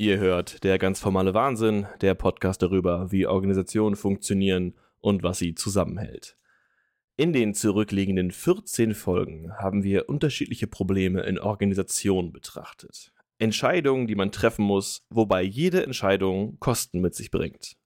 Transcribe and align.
Ihr 0.00 0.18
hört 0.18 0.64
der 0.64 0.78
ganz 0.78 0.98
formale 0.98 1.34
Wahnsinn, 1.34 1.86
der 2.00 2.14
Podcast 2.14 2.62
darüber, 2.62 3.12
wie 3.12 3.26
Organisationen 3.26 3.96
funktionieren 3.96 4.72
und 5.00 5.22
was 5.22 5.36
sie 5.36 5.54
zusammenhält. 5.54 6.38
In 7.18 7.34
den 7.34 7.52
zurückliegenden 7.52 8.30
14 8.30 8.94
Folgen 8.94 9.52
haben 9.58 9.84
wir 9.84 10.08
unterschiedliche 10.08 10.66
Probleme 10.66 11.20
in 11.24 11.38
Organisationen 11.38 12.32
betrachtet. 12.32 13.12
Entscheidungen, 13.38 14.06
die 14.06 14.14
man 14.14 14.32
treffen 14.32 14.64
muss, 14.64 15.04
wobei 15.10 15.42
jede 15.42 15.82
Entscheidung 15.82 16.58
Kosten 16.60 17.02
mit 17.02 17.14
sich 17.14 17.30
bringt. 17.30 17.76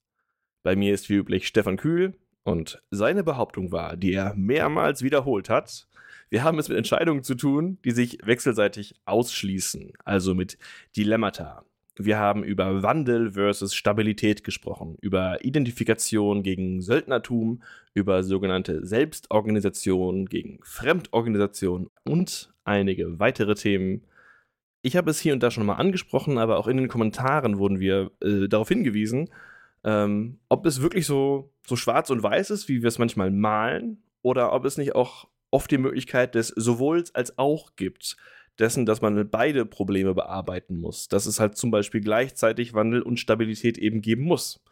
Bei 0.63 0.77
mir 0.77 0.95
ist 0.95 1.09
wie 1.11 1.15
üblich 1.15 1.49
Stefan 1.49 1.77
Kühl 1.77 2.17
und 2.45 2.81
seine 2.93 3.25
Behauptung 3.25 3.73
war, 3.73 3.97
die 3.97 4.13
er 4.13 4.35
mehrmals 4.37 5.03
wiederholt 5.03 5.51
hat, 5.51 5.89
wir 6.31 6.45
haben 6.45 6.61
es 6.61 6.69
mit 6.69 6.79
Entscheidungen 6.79 7.25
zu 7.25 7.35
tun, 7.35 7.79
die 7.85 7.91
sich 7.91 8.19
wechselseitig 8.23 8.95
ausschließen, 9.05 9.95
also 10.05 10.37
mit 10.37 10.59
Dilemmata. 10.97 11.65
Wir 11.97 12.19
haben 12.19 12.43
über 12.43 12.83
Wandel 12.83 13.33
versus 13.33 13.75
Stabilität 13.75 14.43
gesprochen, 14.43 14.97
über 15.01 15.45
Identifikation 15.45 16.43
gegen 16.43 16.81
Söldnertum, 16.81 17.63
über 17.95 18.25
sogenannte 18.25 18.85
Selbstorganisation 18.85 20.27
gegen 20.27 20.59
Fremdorganisation 20.65 21.89
und 22.05 22.53
einige 22.65 23.21
weitere 23.21 23.55
Themen. 23.55 24.03
Ich 24.83 24.97
habe 24.97 25.11
es 25.11 25.21
hier 25.21 25.33
und 25.33 25.43
da 25.43 25.53
schon 25.53 25.67
mal 25.67 25.75
angesprochen, 25.75 26.39
aber 26.39 26.59
auch 26.59 26.67
in 26.67 26.79
den 26.79 26.89
Kommentaren 26.89 27.59
wurden 27.59 27.79
wir 27.79 28.11
äh, 28.21 28.49
darauf 28.49 28.69
hingewiesen, 28.69 29.31
ähm, 29.85 30.41
ob 30.49 30.67
es 30.67 30.83
wirklich 30.83 31.07
so, 31.07 31.53
so 31.67 31.77
schwarz 31.77 32.11
und 32.11 32.23
weiß 32.23 32.51
ist, 32.51 32.69
wie 32.69 32.83
wir 32.83 32.89
es 32.89 32.99
manchmal 32.99 33.31
malen, 33.31 34.03
oder 34.23 34.53
ob 34.53 34.65
es 34.65 34.79
nicht 34.79 34.95
auch 34.95 35.29
oft 35.51 35.71
die 35.71 35.79
Möglichkeit 35.79 36.35
des 36.35 36.49
sowohl 36.49 37.05
als 37.13 37.39
auch 37.39 37.77
gibt 37.77 38.17
dessen, 38.59 38.87
dass 38.87 39.01
man 39.01 39.29
beide 39.29 39.67
Probleme 39.67 40.15
bearbeiten 40.15 40.77
muss. 40.77 41.09
Dass 41.09 41.27
es 41.27 41.41
halt 41.41 41.57
zum 41.57 41.71
Beispiel 41.71 42.01
gleichzeitig 42.01 42.75
Wandel 42.75 43.03
und 43.03 43.21
Stabilität 43.21 43.79
eben 43.79 44.01
geben 44.01 44.25
muss. 44.25 44.63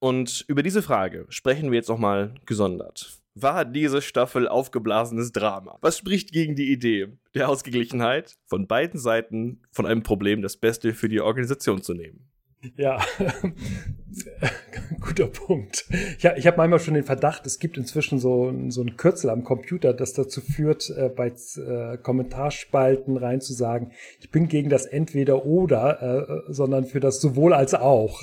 Und 0.00 0.44
über 0.48 0.62
diese 0.62 0.82
Frage 0.82 1.26
sprechen 1.28 1.70
wir 1.70 1.78
jetzt 1.78 1.88
nochmal 1.88 2.34
gesondert. 2.46 3.18
War 3.34 3.64
diese 3.64 4.02
Staffel 4.02 4.48
aufgeblasenes 4.48 5.32
Drama? 5.32 5.78
Was 5.80 5.98
spricht 5.98 6.32
gegen 6.32 6.56
die 6.56 6.72
Idee 6.72 7.08
der 7.34 7.48
Ausgeglichenheit, 7.48 8.36
von 8.46 8.66
beiden 8.66 8.98
Seiten 8.98 9.62
von 9.70 9.86
einem 9.86 10.02
Problem 10.02 10.42
das 10.42 10.56
Beste 10.56 10.92
für 10.92 11.08
die 11.08 11.20
Organisation 11.20 11.82
zu 11.82 11.94
nehmen? 11.94 12.28
Ja, 12.76 13.00
guter 15.00 15.28
Punkt. 15.28 15.88
Ja, 16.18 16.36
ich 16.36 16.46
habe 16.46 16.56
manchmal 16.56 16.80
schon 16.80 16.94
den 16.94 17.04
Verdacht, 17.04 17.46
es 17.46 17.60
gibt 17.60 17.76
inzwischen 17.76 18.18
so, 18.18 18.52
so 18.68 18.82
ein 18.82 18.96
Kürzel 18.96 19.30
am 19.30 19.44
Computer, 19.44 19.94
das 19.94 20.12
dazu 20.12 20.40
führt, 20.40 20.90
äh, 20.90 21.08
bei 21.08 21.28
äh, 21.28 21.98
Kommentarspalten 21.98 23.16
reinzusagen, 23.16 23.92
ich 24.20 24.30
bin 24.30 24.48
gegen 24.48 24.70
das 24.70 24.86
Entweder-Oder, 24.86 26.48
äh, 26.48 26.52
sondern 26.52 26.84
für 26.84 26.98
das 26.98 27.20
sowohl 27.20 27.54
als 27.54 27.74
auch. 27.74 28.22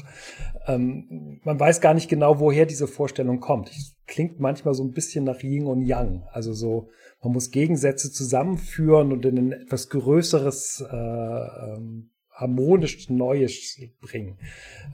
Ähm, 0.68 1.40
man 1.44 1.58
weiß 1.58 1.80
gar 1.80 1.94
nicht 1.94 2.10
genau, 2.10 2.40
woher 2.40 2.66
diese 2.66 2.88
Vorstellung 2.88 3.40
kommt. 3.40 3.72
Klingt 4.06 4.42
manchmal 4.42 4.74
so 4.74 4.84
ein 4.84 4.92
bisschen 4.92 5.24
nach 5.24 5.42
Yin 5.42 5.66
und 5.66 5.82
Yang. 5.82 6.24
Also 6.32 6.52
so, 6.52 6.90
man 7.24 7.32
muss 7.32 7.52
Gegensätze 7.52 8.12
zusammenführen 8.12 9.14
und 9.14 9.26
in 9.26 9.38
ein 9.38 9.52
etwas 9.54 9.90
größeres 9.90 10.86
äh, 10.92 10.96
ähm, 10.96 12.12
harmonisch 12.36 13.10
Neues 13.10 13.80
bringen. 14.02 14.38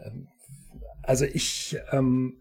Ähm, 0.05 0.27
also 1.03 1.25
ich 1.25 1.77
ähm, 1.91 2.37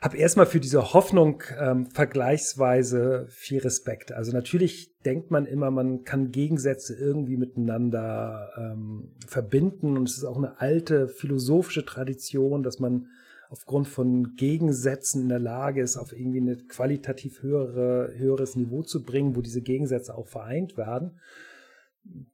habe 0.00 0.16
erstmal 0.16 0.46
für 0.46 0.60
diese 0.60 0.94
Hoffnung 0.94 1.42
ähm, 1.58 1.86
vergleichsweise 1.86 3.26
viel 3.28 3.60
Respekt. 3.60 4.12
Also 4.12 4.32
natürlich 4.32 4.98
denkt 5.04 5.30
man 5.30 5.46
immer, 5.46 5.70
man 5.70 6.04
kann 6.04 6.30
Gegensätze 6.30 6.94
irgendwie 6.94 7.36
miteinander 7.36 8.50
ähm, 8.56 9.12
verbinden 9.26 9.96
und 9.96 10.08
es 10.08 10.16
ist 10.16 10.24
auch 10.24 10.36
eine 10.36 10.60
alte 10.60 11.08
philosophische 11.08 11.84
Tradition, 11.84 12.62
dass 12.62 12.78
man 12.78 13.08
aufgrund 13.50 13.86
von 13.86 14.34
Gegensätzen 14.36 15.22
in 15.22 15.28
der 15.28 15.38
Lage 15.38 15.82
ist, 15.82 15.96
auf 15.96 16.12
irgendwie 16.12 16.40
ein 16.40 16.68
qualitativ 16.68 17.42
höhere, 17.42 18.12
höheres 18.16 18.56
Niveau 18.56 18.82
zu 18.82 19.04
bringen, 19.04 19.36
wo 19.36 19.42
diese 19.42 19.60
Gegensätze 19.60 20.16
auch 20.16 20.26
vereint 20.26 20.76
werden 20.76 21.20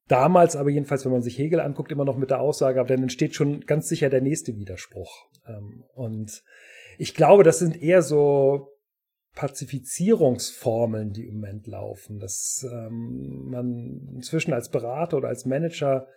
damals 0.06 0.56
aber 0.56 0.70
jedenfalls, 0.70 1.04
wenn 1.04 1.12
man 1.12 1.22
sich 1.22 1.38
Hegel 1.38 1.60
anguckt, 1.60 1.92
immer 1.92 2.04
noch 2.04 2.16
mit 2.16 2.30
der 2.30 2.40
Aussage, 2.40 2.80
aber 2.80 2.88
dann 2.88 3.02
entsteht 3.02 3.34
schon 3.34 3.60
ganz 3.60 3.88
sicher 3.88 4.08
der 4.08 4.22
nächste 4.22 4.56
Widerspruch. 4.56 5.28
Ähm, 5.46 5.84
und 5.94 6.42
ich 6.98 7.14
glaube, 7.14 7.44
das 7.44 7.58
sind 7.58 7.80
eher 7.80 8.02
so 8.02 8.68
Pazifizierungsformeln, 9.34 11.12
die 11.12 11.26
im 11.26 11.34
Moment 11.34 11.66
laufen, 11.66 12.18
dass 12.18 12.66
ähm, 12.70 13.50
man 13.50 14.08
inzwischen 14.16 14.52
als 14.52 14.70
Berater 14.70 15.16
oder 15.18 15.28
als 15.28 15.44
Manager 15.44 16.08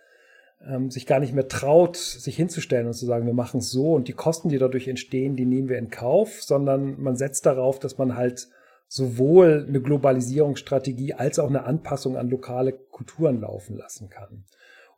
ähm, 0.66 0.90
sich 0.90 1.06
gar 1.06 1.20
nicht 1.20 1.32
mehr 1.32 1.46
traut, 1.46 1.96
sich 1.96 2.36
hinzustellen 2.36 2.86
und 2.86 2.94
zu 2.94 3.06
sagen, 3.06 3.26
wir 3.26 3.34
machen 3.34 3.58
es 3.58 3.70
so 3.70 3.92
und 3.94 4.08
die 4.08 4.12
Kosten, 4.12 4.48
die 4.48 4.58
dadurch 4.58 4.88
entstehen, 4.88 5.36
die 5.36 5.44
nehmen 5.44 5.68
wir 5.68 5.78
in 5.78 5.90
Kauf, 5.90 6.42
sondern 6.42 7.00
man 7.00 7.16
setzt 7.16 7.46
darauf, 7.46 7.78
dass 7.78 7.98
man 7.98 8.16
halt 8.16 8.48
sowohl 8.92 9.64
eine 9.66 9.80
Globalisierungsstrategie 9.80 11.14
als 11.14 11.38
auch 11.38 11.48
eine 11.48 11.64
Anpassung 11.64 12.18
an 12.18 12.28
lokale 12.28 12.72
Kulturen 12.72 13.40
laufen 13.40 13.74
lassen 13.74 14.10
kann. 14.10 14.44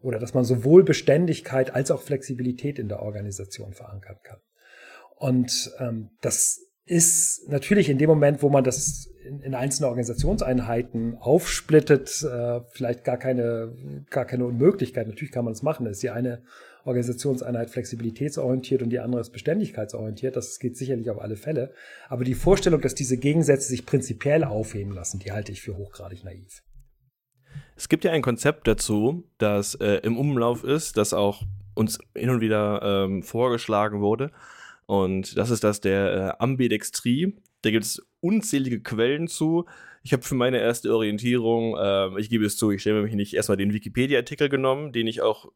Oder 0.00 0.19
dass 0.19 0.34
man 0.34 0.43
sowohl 0.43 0.82
Beständigkeit 0.82 1.72
als 1.72 1.93
auch 1.93 2.03
Flexibilität 2.03 2.81
in 2.81 2.88
der 2.88 3.03
Organisation 3.03 3.72
verankern 3.72 4.16
kann. 4.25 4.41
Und 5.15 5.71
ähm, 5.78 6.10
das 6.21 6.60
ist 6.87 7.49
natürlich 7.49 7.88
in 7.88 7.99
dem 7.99 8.10
Moment, 8.10 8.43
wo 8.43 8.49
man 8.49 8.65
das 8.65 9.06
in, 9.25 9.41
in 9.43 9.55
einzelne 9.55 9.87
Organisationseinheiten 9.87 11.16
aufsplittet, 11.19 12.21
äh, 12.25 12.62
vielleicht 12.72 13.05
gar 13.05 13.16
keine, 13.16 13.76
gar 14.11 14.25
keine 14.25 14.47
Unmöglichkeit. 14.47 15.06
Natürlich 15.06 15.32
kann 15.32 15.44
man 15.44 15.53
es 15.55 15.62
machen. 15.62 15.84
Das 15.84 15.99
ist 15.99 16.03
die 16.03 16.11
eine 16.11 16.43
Organisationseinheit 16.84 17.71
flexibilitätsorientiert 17.71 18.83
und 18.83 18.91
die 18.91 18.99
andere 18.99 19.21
ist 19.21 19.31
beständigkeitsorientiert. 19.31 20.37
Das 20.37 20.59
geht 20.59 20.77
sicherlich 20.77 21.11
auf 21.11 21.21
alle 21.21 21.37
Fälle. 21.37 21.72
Aber 22.09 22.25
die 22.25 22.34
Vorstellung, 22.34 22.81
dass 22.81 22.95
diese 22.95 23.17
Gegensätze 23.17 23.69
sich 23.69 23.87
prinzipiell 23.87 24.45
aufheben 24.45 24.93
lassen, 24.93 25.19
die 25.19 25.33
halte 25.33 25.53
ich 25.53 25.62
für 25.62 25.77
hochgradig 25.77 26.25
naiv. 26.25 26.62
Es 27.77 27.89
gibt 27.89 28.05
ja 28.05 28.12
ein 28.12 28.23
Konzept 28.23 28.69
dazu, 28.69 29.25
das 29.39 29.75
äh, 29.77 30.00
im 30.03 30.19
Umlauf 30.19 30.62
ist, 30.65 30.97
das 30.97 31.12
auch 31.12 31.43
uns 31.75 31.99
hin 32.17 32.31
und 32.31 32.41
wieder 32.41 32.81
ähm, 32.83 33.23
vorgeschlagen 33.23 34.00
wurde. 34.00 34.31
Und 34.87 35.37
das 35.37 35.50
ist 35.50 35.65
das 35.65 35.81
der 35.81 36.37
äh, 36.39 36.43
Ambidextrie. 36.43 37.34
Da 37.62 37.71
gibt 37.71 37.84
es 37.84 38.06
unzählige 38.21 38.81
Quellen 38.81 39.27
zu. 39.27 39.65
Ich 40.03 40.12
habe 40.12 40.23
für 40.23 40.34
meine 40.34 40.59
erste 40.59 40.94
Orientierung, 40.94 41.77
äh, 41.77 42.21
ich 42.21 42.28
gebe 42.28 42.44
es 42.44 42.56
zu, 42.56 42.71
ich 42.71 42.83
stelle 42.83 43.03
mich 43.03 43.15
nicht 43.15 43.34
erstmal 43.34 43.56
den 43.56 43.73
Wikipedia-Artikel 43.73 44.49
genommen, 44.49 44.93
den 44.93 45.06
ich 45.06 45.23
auch 45.23 45.50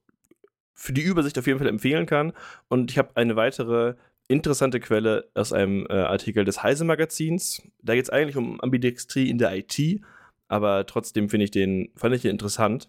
für 0.79 0.93
die 0.93 1.03
Übersicht 1.03 1.37
auf 1.39 1.47
jeden 1.47 1.59
Fall 1.59 1.69
empfehlen 1.69 2.07
kann. 2.07 2.33
Und 2.69 2.93
ich 2.93 2.99
habe 2.99 3.17
eine 3.17 3.35
weitere 3.35 3.95
interessante 4.29 4.79
Quelle 4.79 5.29
aus 5.35 5.53
einem 5.53 5.87
äh, 5.91 5.95
Artikel 5.95 6.45
des 6.45 6.63
Heise 6.63 6.85
Magazins. 6.85 7.63
Da 7.83 7.95
geht 7.95 8.05
es 8.05 8.11
eigentlich 8.11 8.37
um 8.37 8.61
Ambidextrie 8.61 9.29
in 9.29 9.39
der 9.39 9.57
IT, 9.57 10.01
aber 10.47 10.87
trotzdem 10.87 11.29
finde 11.29 11.45
ich 11.45 11.51
den, 11.51 11.91
fand 11.97 12.15
ich 12.15 12.23
den 12.23 12.31
interessant. 12.31 12.89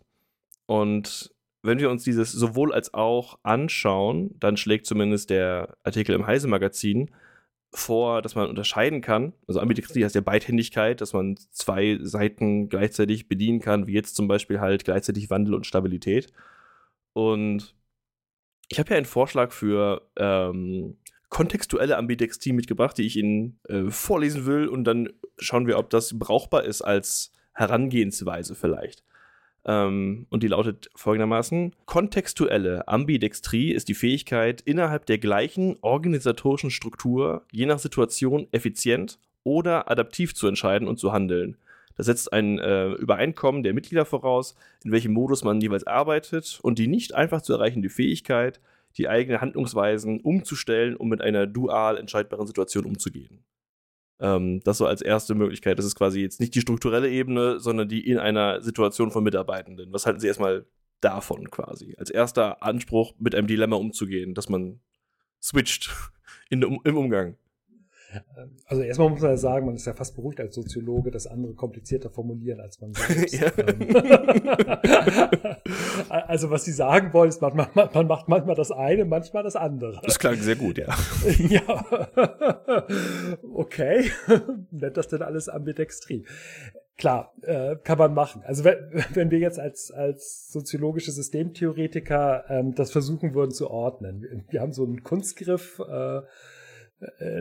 Und 0.67 1.33
wenn 1.63 1.79
wir 1.79 1.89
uns 1.89 2.03
dieses 2.03 2.31
sowohl 2.31 2.73
als 2.73 2.93
auch 2.93 3.39
anschauen, 3.41 4.35
dann 4.39 4.55
schlägt 4.55 4.85
zumindest 4.85 5.31
der 5.31 5.75
Artikel 5.83 6.13
im 6.13 6.27
Heise 6.27 6.47
Magazin 6.47 7.09
vor, 7.73 8.21
dass 8.21 8.35
man 8.35 8.49
unterscheiden 8.49 9.01
kann. 9.01 9.33
Also 9.47 9.59
Ambidextrie 9.61 10.03
heißt 10.03 10.15
ja 10.15 10.21
Beidhändigkeit, 10.21 11.01
dass 11.01 11.13
man 11.13 11.37
zwei 11.51 11.97
Seiten 12.01 12.69
gleichzeitig 12.69 13.27
bedienen 13.27 13.59
kann, 13.59 13.87
wie 13.87 13.93
jetzt 13.93 14.15
zum 14.15 14.27
Beispiel 14.27 14.59
halt 14.59 14.85
gleichzeitig 14.85 15.29
Wandel 15.31 15.55
und 15.55 15.65
Stabilität. 15.65 16.31
Und 17.13 17.75
ich 18.69 18.79
habe 18.79 18.91
ja 18.91 18.97
einen 18.97 19.05
Vorschlag 19.05 19.51
für 19.51 20.03
ähm, 20.15 20.95
kontextuelle 21.29 21.97
Ambidextrie 21.97 22.53
mitgebracht, 22.53 22.97
die 22.97 23.05
ich 23.05 23.17
Ihnen 23.17 23.59
äh, 23.67 23.89
vorlesen 23.89 24.45
will 24.45 24.67
und 24.67 24.83
dann 24.83 25.09
schauen 25.37 25.67
wir, 25.67 25.77
ob 25.77 25.89
das 25.89 26.17
brauchbar 26.17 26.63
ist 26.63 26.81
als 26.81 27.31
Herangehensweise 27.53 28.55
vielleicht. 28.55 29.03
Ähm, 29.65 30.27
und 30.29 30.43
die 30.43 30.47
lautet 30.47 30.89
folgendermaßen: 30.95 31.75
Kontextuelle 31.85 32.87
Ambidextrie 32.87 33.71
ist 33.71 33.89
die 33.89 33.95
Fähigkeit, 33.95 34.61
innerhalb 34.61 35.05
der 35.07 35.17
gleichen 35.17 35.77
organisatorischen 35.81 36.71
Struktur 36.71 37.45
je 37.51 37.65
nach 37.65 37.79
Situation 37.79 38.47
effizient 38.51 39.19
oder 39.43 39.89
adaptiv 39.89 40.35
zu 40.35 40.47
entscheiden 40.47 40.87
und 40.87 40.99
zu 40.99 41.11
handeln. 41.11 41.57
Das 41.99 42.05
setzt 42.05 42.31
ein 42.31 42.59
äh, 42.59 42.93
Übereinkommen 42.93 43.61
der 43.61 43.73
Mitglieder 43.73 44.05
voraus, 44.05 44.55
in 44.85 44.93
welchem 44.93 45.11
Modus 45.11 45.43
man 45.43 45.59
jeweils 45.59 45.85
arbeitet 45.85 46.57
und 46.63 46.79
die 46.79 46.87
nicht 46.87 47.13
einfach 47.13 47.41
zu 47.41 47.51
erreichende 47.51 47.89
Fähigkeit, 47.89 48.61
die 48.95 49.09
eigenen 49.09 49.41
Handlungsweisen 49.41 50.21
umzustellen, 50.21 50.95
um 50.95 51.09
mit 51.09 51.21
einer 51.21 51.45
dual 51.45 51.97
entscheidbaren 51.97 52.47
Situation 52.47 52.85
umzugehen. 52.85 53.43
Ähm, 54.21 54.61
das 54.63 54.77
so 54.77 54.85
als 54.85 55.01
erste 55.01 55.35
Möglichkeit. 55.35 55.77
Das 55.77 55.83
ist 55.83 55.95
quasi 55.95 56.21
jetzt 56.21 56.39
nicht 56.39 56.55
die 56.55 56.61
strukturelle 56.61 57.09
Ebene, 57.09 57.59
sondern 57.59 57.89
die 57.89 58.07
in 58.07 58.17
einer 58.17 58.61
Situation 58.61 59.11
von 59.11 59.25
Mitarbeitenden. 59.25 59.91
Was 59.91 60.05
halten 60.05 60.21
Sie 60.21 60.27
erstmal 60.27 60.65
davon 61.01 61.51
quasi? 61.51 61.97
Als 61.99 62.09
erster 62.09 62.63
Anspruch, 62.63 63.13
mit 63.19 63.35
einem 63.35 63.47
Dilemma 63.47 63.75
umzugehen, 63.75 64.35
dass 64.35 64.47
man 64.47 64.79
switcht 65.41 65.93
in, 66.49 66.61
im 66.61 66.97
Umgang. 66.97 67.35
Also 68.65 68.81
erstmal 68.81 69.09
muss 69.09 69.21
man 69.21 69.31
ja 69.31 69.37
sagen, 69.37 69.65
man 69.65 69.75
ist 69.75 69.85
ja 69.85 69.93
fast 69.93 70.15
beruhigt 70.15 70.39
als 70.39 70.55
Soziologe, 70.55 71.11
dass 71.11 71.27
andere 71.27 71.53
komplizierter 71.53 72.09
formulieren 72.09 72.59
als 72.59 72.81
man 72.81 72.93
selbst. 72.93 73.39
also 76.09 76.49
was 76.49 76.65
sie 76.65 76.71
sagen 76.71 77.13
wollen, 77.13 77.29
ist, 77.29 77.41
man, 77.41 77.55
man, 77.55 77.67
man, 77.73 78.07
macht 78.07 78.27
manchmal 78.27 78.55
das 78.55 78.71
eine, 78.71 79.05
manchmal 79.05 79.43
das 79.43 79.55
andere. 79.55 80.01
Das 80.03 80.17
klang 80.17 80.35
sehr 80.35 80.55
gut, 80.55 80.79
ja. 80.79 80.87
ja. 81.37 81.85
okay. 83.53 84.11
Nennt 84.71 84.97
das 84.97 85.07
denn 85.07 85.21
alles 85.21 85.49
ambidextrie? 85.49 86.25
Klar, 86.97 87.33
äh, 87.43 87.77
kann 87.83 87.97
man 87.97 88.13
machen. 88.13 88.41
Also 88.43 88.65
wenn, 88.65 89.03
wenn 89.13 89.31
wir 89.31 89.39
jetzt 89.39 89.59
als, 89.59 89.91
als 89.91 90.51
soziologische 90.51 91.11
Systemtheoretiker 91.11 92.45
ähm, 92.49 92.75
das 92.75 92.91
versuchen 92.91 93.33
würden 93.33 93.51
zu 93.51 93.69
ordnen. 93.69 94.45
Wir 94.49 94.61
haben 94.61 94.73
so 94.73 94.83
einen 94.83 95.03
Kunstgriff, 95.03 95.81
äh, 95.87 96.19
äh, 96.19 96.23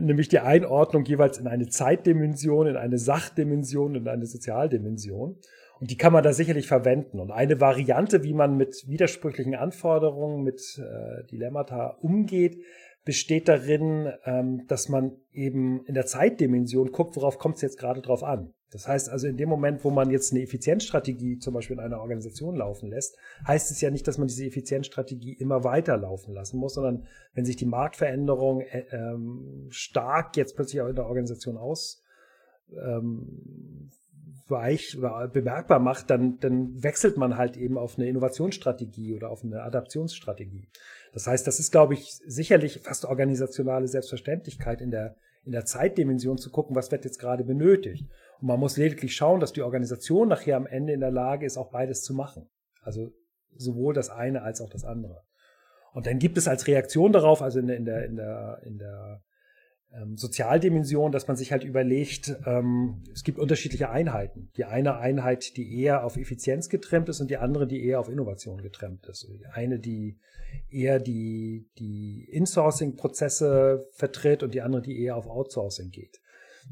nämlich 0.00 0.28
die 0.28 0.38
Einordnung 0.38 1.05
jeweils 1.05 1.38
in 1.38 1.46
eine 1.46 1.69
Zeitdimension, 1.69 2.66
in 2.66 2.76
eine 2.76 2.99
Sachdimension, 2.99 3.94
in 3.94 4.08
eine 4.08 4.26
Sozialdimension. 4.26 5.37
Und 5.81 5.90
die 5.90 5.96
kann 5.96 6.12
man 6.12 6.25
da 6.25 6.32
sicherlich 6.32 6.66
verwenden. 6.66 7.20
Und 7.20 7.31
eine 7.31 7.60
Variante, 7.60 8.25
wie 8.25 8.34
man 8.34 8.56
mit 8.56 8.84
widersprüchlichen 8.88 9.55
Anforderungen, 9.55 10.43
mit 10.43 10.60
äh, 10.78 11.25
Dilemmata 11.26 11.99
umgeht, 12.00 12.62
besteht 13.05 13.49
darin, 13.49 14.12
ähm, 14.25 14.66
dass 14.66 14.88
man 14.88 15.16
eben 15.32 15.84
in 15.87 15.94
der 15.94 16.06
Zeitdimension 16.06 16.93
guckt, 16.93 17.16
worauf 17.16 17.38
kommt 17.38 17.56
es 17.56 17.62
jetzt 17.62 17.78
gerade 17.78 18.02
drauf 18.02 18.22
an. 18.22 18.52
Das 18.70 18.87
heißt 18.87 19.09
also, 19.09 19.26
in 19.26 19.37
dem 19.37 19.49
Moment, 19.49 19.82
wo 19.85 19.91
man 19.91 20.11
jetzt 20.11 20.32
eine 20.32 20.43
Effizienzstrategie 20.43 21.38
zum 21.38 21.55
Beispiel 21.55 21.76
in 21.76 21.82
einer 21.82 22.00
Organisation 22.00 22.56
laufen 22.56 22.91
lässt, 22.91 23.17
heißt 23.47 23.70
es 23.70 23.81
ja 23.81 23.91
nicht, 23.91 24.06
dass 24.06 24.19
man 24.19 24.29
diese 24.29 24.44
Effizienzstrategie 24.44 25.32
immer 25.32 25.65
weiter 25.65 25.97
laufen 25.97 26.35
lassen 26.35 26.59
muss, 26.59 26.75
sondern 26.75 27.06
wenn 27.35 27.47
sich 27.47 27.56
die 27.56 27.67
Marktveränderung 27.67 28.61
äh, 28.61 28.85
ähm, 28.91 29.67
stark 29.70 30.37
jetzt 30.37 30.55
plötzlich 30.55 30.82
auch 30.82 30.88
in 30.88 30.97
der 30.97 31.06
Organisation 31.06 31.56
aus 31.56 32.03
ähm, 32.76 33.91
weich 34.50 34.99
bemerkbar 35.32 35.79
macht, 35.79 36.11
dann, 36.11 36.38
dann 36.41 36.82
wechselt 36.82 37.17
man 37.17 37.37
halt 37.37 37.56
eben 37.56 37.76
auf 37.76 37.99
eine 37.99 38.09
Innovationsstrategie 38.09 39.15
oder 39.15 39.31
auf 39.31 39.44
eine 39.44 39.62
Adaptionsstrategie. 39.62 40.69
Das 41.12 41.26
heißt, 41.26 41.47
das 41.47 41.59
ist, 41.59 41.70
glaube 41.70 41.94
ich, 41.94 42.19
sicherlich 42.26 42.81
fast 42.82 43.05
organisationale 43.05 43.88
Selbstverständlichkeit 43.88 44.81
in 44.81 44.91
der, 44.91 45.17
in 45.44 45.53
der 45.53 45.65
Zeitdimension 45.65 46.38
zu 46.38 46.50
gucken, 46.50 46.76
was 46.76 46.91
wird 46.91 47.05
jetzt 47.05 47.19
gerade 47.19 47.44
benötigt. 47.44 48.06
Und 48.40 48.49
man 48.49 48.61
muss 48.61 48.76
lediglich 48.76 49.14
schauen, 49.14 49.40
dass 49.40 49.52
die 49.52 49.62
Organisation 49.62 50.29
nachher 50.29 50.56
am 50.56 50.67
Ende 50.67 50.93
in 50.93 51.00
der 51.00 51.11
Lage 51.11 51.46
ist, 51.46 51.56
auch 51.56 51.70
beides 51.70 52.02
zu 52.02 52.14
machen. 52.14 52.49
Also 52.82 53.12
sowohl 53.56 53.94
das 53.94 54.11
eine 54.11 54.43
als 54.43 54.61
auch 54.61 54.70
das 54.70 54.85
andere. 54.85 55.23
Und 55.93 56.06
dann 56.06 56.19
gibt 56.19 56.38
es 56.38 56.46
als 56.46 56.67
Reaktion 56.67 57.12
darauf, 57.12 57.43
also 57.43 57.58
in 57.58 57.67
der, 57.67 57.76
in 57.76 57.85
der, 57.85 58.05
in 58.05 58.17
der, 58.17 58.61
in 58.64 58.79
der 58.79 59.23
ähm, 59.93 60.17
Sozialdimension, 60.17 61.12
dass 61.12 61.26
man 61.29 61.37
sich 61.37 61.50
halt 61.50 61.64
überlegt, 61.64 62.37
ähm, 62.46 63.02
es 63.12 63.25
gibt 63.25 63.38
unterschiedliche 63.38 63.90
Einheiten. 63.90 64.50
Die 64.56 64.64
eine 64.64 64.99
Einheit, 64.99 65.56
die 65.56 65.81
eher 65.81 66.05
auf 66.05 66.17
Effizienz 66.17 66.69
getrimmt 66.69 67.08
ist 67.08 67.20
und 67.20 67.31
die 67.31 67.38
andere, 67.38 67.67
die 67.67 67.84
eher 67.84 68.00
auf 68.00 68.08
Innovation 68.08 68.61
getrimmt 68.61 69.06
ist. 69.06 69.26
Die 69.29 69.46
eine, 69.46 69.79
die 69.79 70.19
eher 70.70 71.00
die, 71.00 71.70
die 71.79 72.29
Insourcing-Prozesse 72.31 73.88
vertritt 73.93 74.43
und 74.43 74.55
die 74.55 74.61
andere, 74.61 74.82
die 74.82 75.02
eher 75.02 75.17
auf 75.17 75.26
Outsourcing 75.26 75.91
geht. 75.91 76.20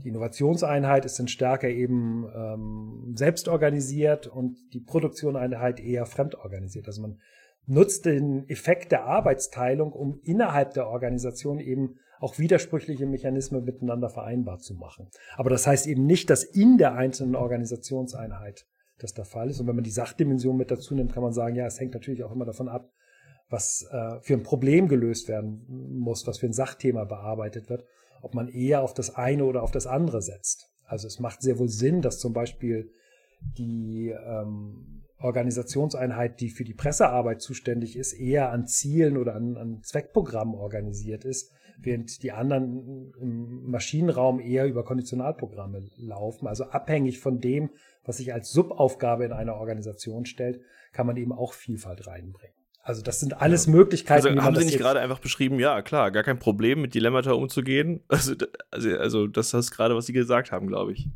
Die 0.03 0.09
Innovationseinheit 0.09 1.05
ist 1.05 1.19
dann 1.19 1.29
stärker 1.29 1.69
eben 1.69 2.27
ähm, 2.35 3.15
selbst 3.17 3.49
organisiert 3.49 4.27
und 4.27 4.57
die 4.73 4.81
Produktionseinheit 4.81 5.81
eher 5.81 6.07
fremd 6.07 6.35
organisiert. 6.35 6.87
Also 6.87 7.03
man 7.03 7.19
nutzt 7.67 8.05
den 8.05 8.49
Effekt 8.49 8.93
der 8.93 9.05
Arbeitsteilung, 9.05 9.93
um 9.93 10.21
innerhalb 10.23 10.75
der 10.75 10.89
Organisation 10.89 11.59
eben 11.59 11.97
auch 12.21 12.39
widersprüchliche 12.39 13.07
Mechanismen 13.07 13.65
miteinander 13.65 14.09
vereinbar 14.09 14.59
zu 14.59 14.75
machen. 14.75 15.09
Aber 15.37 15.51
das 15.51 15.67
heißt 15.67 15.87
eben 15.87 16.07
nicht, 16.07 16.31
dass 16.31 16.45
in 16.45 16.79
der 16.79 16.95
einzelnen 16.95 17.35
Organisationseinheit 17.35 18.67
das 18.99 19.13
der 19.13 19.27
Fall 19.27 19.51
ist. 19.51 19.61
Und 19.61 19.67
wenn 19.67 19.75
man 19.75 19.85
die 19.85 19.91
Sachdimension 19.91 20.57
mit 20.57 20.71
dazu 20.71 20.95
nimmt, 20.95 21.13
kann 21.13 21.23
man 21.23 21.33
sagen, 21.33 21.57
ja, 21.57 21.67
es 21.67 21.79
hängt 21.79 21.93
natürlich 21.93 22.25
auch 22.25 22.33
immer 22.33 22.47
davon 22.47 22.69
ab, 22.69 22.91
was 23.51 23.87
äh, 23.91 24.21
für 24.21 24.35
ein 24.35 24.43
Problem 24.43 24.89
gelöst 24.89 25.29
werden 25.29 25.67
muss, 25.69 26.27
was 26.27 26.39
für 26.39 26.47
ein 26.47 26.55
Sachthema 26.55 27.05
bearbeitet 27.05 27.69
wird 27.69 27.85
ob 28.27 28.35
man 28.35 28.49
eher 28.49 28.83
auf 28.83 28.93
das 28.93 29.15
eine 29.15 29.45
oder 29.45 29.63
auf 29.63 29.71
das 29.71 29.87
andere 29.87 30.21
setzt. 30.21 30.69
Also 30.85 31.07
es 31.07 31.21
macht 31.21 31.43
sehr 31.43 31.61
wohl 31.61 31.69
Sinn, 31.69 32.03
dass 32.03 32.19
zum 32.19 32.33
Beispiel 32.33 32.91
die 33.41 34.09
ähm, 34.09 35.05
Organisationseinheit, 35.21 36.41
die 36.41 36.51
für 36.51 36.65
die 36.65 36.75
Pressearbeit 36.75 37.41
zuständig 37.41 37.97
ist, 37.97 38.15
eher 38.15 38.51
an 38.51 38.67
Zielen 38.67 39.17
oder 39.17 39.37
an, 39.37 39.57
an 39.57 39.81
Zweckprogrammen 39.83 40.57
organisiert 40.57 41.25
ist, 41.25 41.53
während 41.79 42.21
die 42.25 42.33
anderen 42.33 43.13
im 43.21 43.71
Maschinenraum 43.71 44.41
eher 44.41 44.67
über 44.67 44.85
Konditionalprogramme 44.85 45.89
laufen. 45.97 46.49
Also 46.49 46.65
abhängig 46.65 47.21
von 47.21 47.39
dem, 47.39 47.71
was 48.05 48.17
sich 48.17 48.35
als 48.35 48.51
Subaufgabe 48.51 49.25
in 49.25 49.33
einer 49.33 49.55
Organisation 49.55 50.27
stellt, 50.27 50.61
kann 50.93 51.07
man 51.07 51.17
eben 51.17 51.33
auch 51.33 51.53
Vielfalt 51.53 52.09
reinbringen. 52.09 52.57
Also 52.87 53.03
das 53.03 53.19
sind 53.19 53.43
alles 53.43 53.67
ja. 53.67 53.73
Möglichkeiten. 53.73 54.29
Also 54.29 54.43
haben 54.43 54.55
Sie 54.55 54.65
nicht 54.65 54.79
gerade 54.79 55.01
einfach 55.01 55.19
beschrieben, 55.19 55.59
ja 55.59 55.83
klar, 55.83 56.13
gar 56.13 56.23
kein 56.23 56.39
Problem 56.39 56.81
mit 56.81 56.95
Dilemmata 56.95 57.33
umzugehen? 57.33 58.01
Also, 58.09 58.35
also, 58.71 58.91
also 58.97 59.27
das 59.27 59.53
ist 59.53 59.73
gerade, 59.73 59.97
was 59.97 60.07
Sie 60.07 60.13
gesagt 60.13 60.53
haben, 60.53 60.69
glaube 60.69 60.93
ich. 60.93 61.09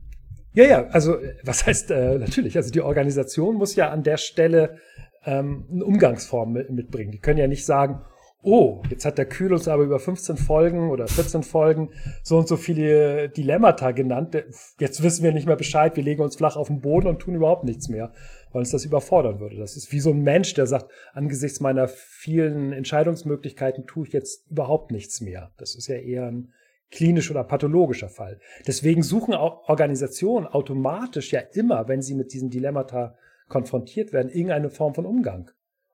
Ja, 0.52 0.64
ja, 0.64 0.87
also 0.88 1.17
was 1.44 1.64
heißt 1.64 1.93
äh, 1.93 2.19
natürlich, 2.19 2.56
also 2.56 2.72
die 2.72 2.81
Organisation 2.81 3.55
muss 3.55 3.76
ja 3.76 3.90
an 3.90 4.02
der 4.02 4.17
Stelle 4.17 4.78
ähm, 5.25 5.69
eine 5.70 5.84
Umgangsform 5.84 6.52
mit, 6.52 6.70
mitbringen. 6.70 7.12
Die 7.12 7.20
können 7.20 7.38
ja 7.38 7.46
nicht 7.46 7.64
sagen, 7.64 8.02
oh, 8.42 8.82
jetzt 8.90 9.04
hat 9.04 9.19
der 9.19 9.26
Kühl 9.26 9.52
uns 9.52 9.69
aber 9.69 9.82
über 9.82 9.98
15 9.98 10.37
Folgen 10.37 10.90
oder 10.90 11.06
14 11.06 11.42
Folgen 11.42 11.90
so 12.22 12.38
und 12.38 12.48
so 12.48 12.56
viele 12.56 13.28
Dilemmata 13.28 13.90
genannt. 13.92 14.37
Jetzt 14.78 15.02
wissen 15.02 15.22
wir 15.22 15.32
nicht 15.32 15.46
mehr 15.46 15.56
Bescheid, 15.56 15.96
wir 15.96 16.04
legen 16.04 16.22
uns 16.22 16.37
flach 16.37 16.56
auf 16.56 16.69
den 16.69 16.81
Boden 16.81 17.06
und 17.06 17.20
tun 17.20 17.34
überhaupt 17.34 17.64
nichts 17.64 17.88
mehr 17.88 18.12
weil 18.52 18.60
uns 18.60 18.70
das 18.70 18.84
überfordern 18.84 19.40
würde. 19.40 19.56
Das 19.56 19.76
ist 19.76 19.92
wie 19.92 20.00
so 20.00 20.10
ein 20.10 20.22
Mensch, 20.22 20.54
der 20.54 20.66
sagt, 20.66 20.90
angesichts 21.12 21.60
meiner 21.60 21.88
vielen 21.88 22.72
Entscheidungsmöglichkeiten 22.72 23.87
tue 23.87 24.06
ich 24.06 24.12
jetzt 24.12 24.50
überhaupt 24.50 24.90
nichts 24.90 25.20
mehr. 25.20 25.52
Das 25.56 25.75
ist 25.75 25.86
ja 25.88 25.96
eher 25.96 26.26
ein 26.26 26.52
klinisch 26.90 27.31
oder 27.31 27.44
pathologischer 27.44 28.08
Fall. 28.08 28.40
Deswegen 28.66 29.02
suchen 29.02 29.34
auch 29.34 29.69
Organisationen 29.69 30.46
automatisch 30.46 31.32
ja 31.32 31.40
immer, 31.52 31.86
wenn 31.86 32.02
sie 32.02 32.14
mit 32.14 32.32
diesen 32.32 32.50
Dilemmata 32.50 33.14
konfrontiert 33.48 34.12
werden, 34.12 34.31
irgendeine 34.31 34.70
Form 34.70 34.94
von 34.94 35.06
Umgang. 35.06 35.50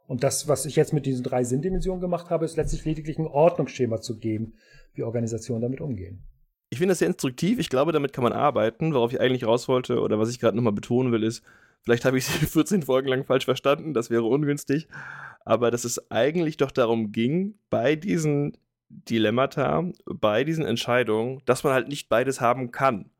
Und 0.06 0.22
das, 0.22 0.48
was 0.48 0.66
ich 0.66 0.76
jetzt 0.76 0.92
mit 0.92 1.06
diesen 1.06 1.24
drei 1.24 1.44
Sinndimensionen 1.44 2.00
gemacht 2.00 2.30
habe, 2.30 2.44
ist 2.44 2.56
letztlich 2.56 2.84
lediglich 2.84 3.18
ein 3.18 3.26
Ordnungsschema 3.26 4.00
zu 4.00 4.18
geben, 4.18 4.54
wie 4.94 5.02
Organisationen 5.02 5.62
damit 5.62 5.80
umgehen. 5.80 6.22
Ich 6.70 6.78
finde 6.78 6.92
das 6.92 6.98
sehr 7.00 7.08
instruktiv. 7.08 7.58
Ich 7.58 7.68
glaube, 7.68 7.92
damit 7.92 8.12
kann 8.12 8.24
man 8.24 8.32
arbeiten. 8.32 8.94
Worauf 8.94 9.12
ich 9.12 9.20
eigentlich 9.20 9.46
raus 9.46 9.68
wollte 9.68 10.00
oder 10.00 10.18
was 10.18 10.30
ich 10.30 10.40
gerade 10.40 10.56
nochmal 10.56 10.72
betonen 10.72 11.12
will, 11.12 11.22
ist, 11.22 11.42
Vielleicht 11.86 12.04
habe 12.04 12.18
ich 12.18 12.26
sie 12.26 12.46
14 12.46 12.82
Folgen 12.82 13.08
lang 13.08 13.24
falsch 13.24 13.46
verstanden, 13.46 13.94
das 13.94 14.10
wäre 14.10 14.24
ungünstig. 14.24 14.88
Aber 15.44 15.70
dass 15.70 15.84
es 15.84 16.10
eigentlich 16.10 16.56
doch 16.58 16.72
darum 16.72 17.12
ging, 17.12 17.54
bei 17.70 17.94
diesen 17.94 18.58
Dilemmata, 18.88 19.90
bei 20.04 20.42
diesen 20.42 20.64
Entscheidungen, 20.64 21.40
dass 21.46 21.62
man 21.62 21.72
halt 21.72 21.88
nicht 21.88 22.08
beides 22.08 22.40
haben 22.40 22.72
kann. 22.72 23.10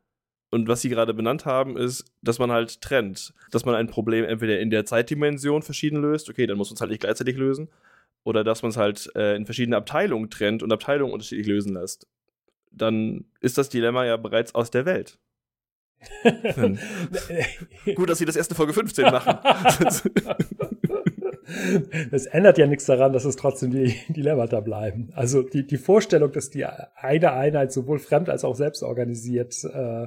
Und 0.56 0.68
was 0.68 0.80
Sie 0.80 0.88
gerade 0.88 1.12
benannt 1.12 1.44
haben, 1.44 1.76
ist, 1.76 2.06
dass 2.22 2.38
man 2.38 2.50
halt 2.50 2.80
trennt. 2.80 3.34
Dass 3.50 3.66
man 3.66 3.74
ein 3.74 3.88
Problem 3.88 4.24
entweder 4.24 4.58
in 4.58 4.70
der 4.70 4.86
Zeitdimension 4.86 5.60
verschieden 5.60 6.00
löst, 6.00 6.30
okay, 6.30 6.46
dann 6.46 6.56
muss 6.56 6.70
man 6.70 6.76
es 6.76 6.80
halt 6.80 6.90
nicht 6.90 7.02
gleichzeitig 7.02 7.36
lösen. 7.36 7.68
Oder 8.24 8.42
dass 8.42 8.62
man 8.62 8.70
es 8.70 8.78
halt 8.78 9.10
äh, 9.14 9.36
in 9.36 9.44
verschiedene 9.44 9.76
Abteilungen 9.76 10.30
trennt 10.30 10.62
und 10.62 10.72
Abteilungen 10.72 11.12
unterschiedlich 11.12 11.46
lösen 11.46 11.74
lässt. 11.74 12.06
Dann 12.70 13.26
ist 13.42 13.58
das 13.58 13.68
Dilemma 13.68 14.06
ja 14.06 14.16
bereits 14.16 14.54
aus 14.54 14.70
der 14.70 14.86
Welt. 14.86 15.18
Gut, 17.94 18.08
dass 18.08 18.16
sie 18.16 18.24
das 18.24 18.36
erste 18.36 18.54
Folge 18.54 18.72
15 18.72 19.04
machen. 19.04 19.38
das 22.10 22.24
ändert 22.24 22.56
ja 22.56 22.66
nichts 22.66 22.86
daran, 22.86 23.12
dass 23.12 23.26
es 23.26 23.36
trotzdem 23.36 23.72
die 23.72 23.94
Dilemmata 24.08 24.60
bleiben. 24.60 25.10
Also 25.14 25.42
die, 25.42 25.66
die 25.66 25.76
Vorstellung, 25.76 26.32
dass 26.32 26.48
die 26.48 26.64
eine 26.64 27.32
Einheit 27.32 27.72
sowohl 27.72 27.98
fremd 27.98 28.30
als 28.30 28.42
auch 28.42 28.56
selbst 28.56 28.82
organisiert 28.82 29.62
äh, 29.64 30.06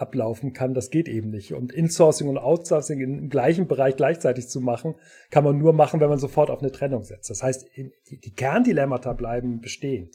ablaufen 0.00 0.52
kann, 0.52 0.74
das 0.74 0.90
geht 0.90 1.08
eben 1.08 1.30
nicht. 1.30 1.52
Und 1.52 1.72
Insourcing 1.72 2.28
und 2.28 2.38
Outsourcing 2.38 3.00
im 3.00 3.28
gleichen 3.28 3.66
Bereich 3.66 3.96
gleichzeitig 3.96 4.48
zu 4.48 4.60
machen, 4.60 4.94
kann 5.30 5.44
man 5.44 5.58
nur 5.58 5.72
machen, 5.72 6.00
wenn 6.00 6.08
man 6.08 6.18
sofort 6.18 6.50
auf 6.50 6.60
eine 6.60 6.72
Trennung 6.72 7.02
setzt. 7.02 7.30
Das 7.30 7.42
heißt, 7.42 7.66
die, 7.76 8.34
Kerndilemmata 8.34 9.12
bleiben 9.12 9.60
bestehen. 9.60 10.10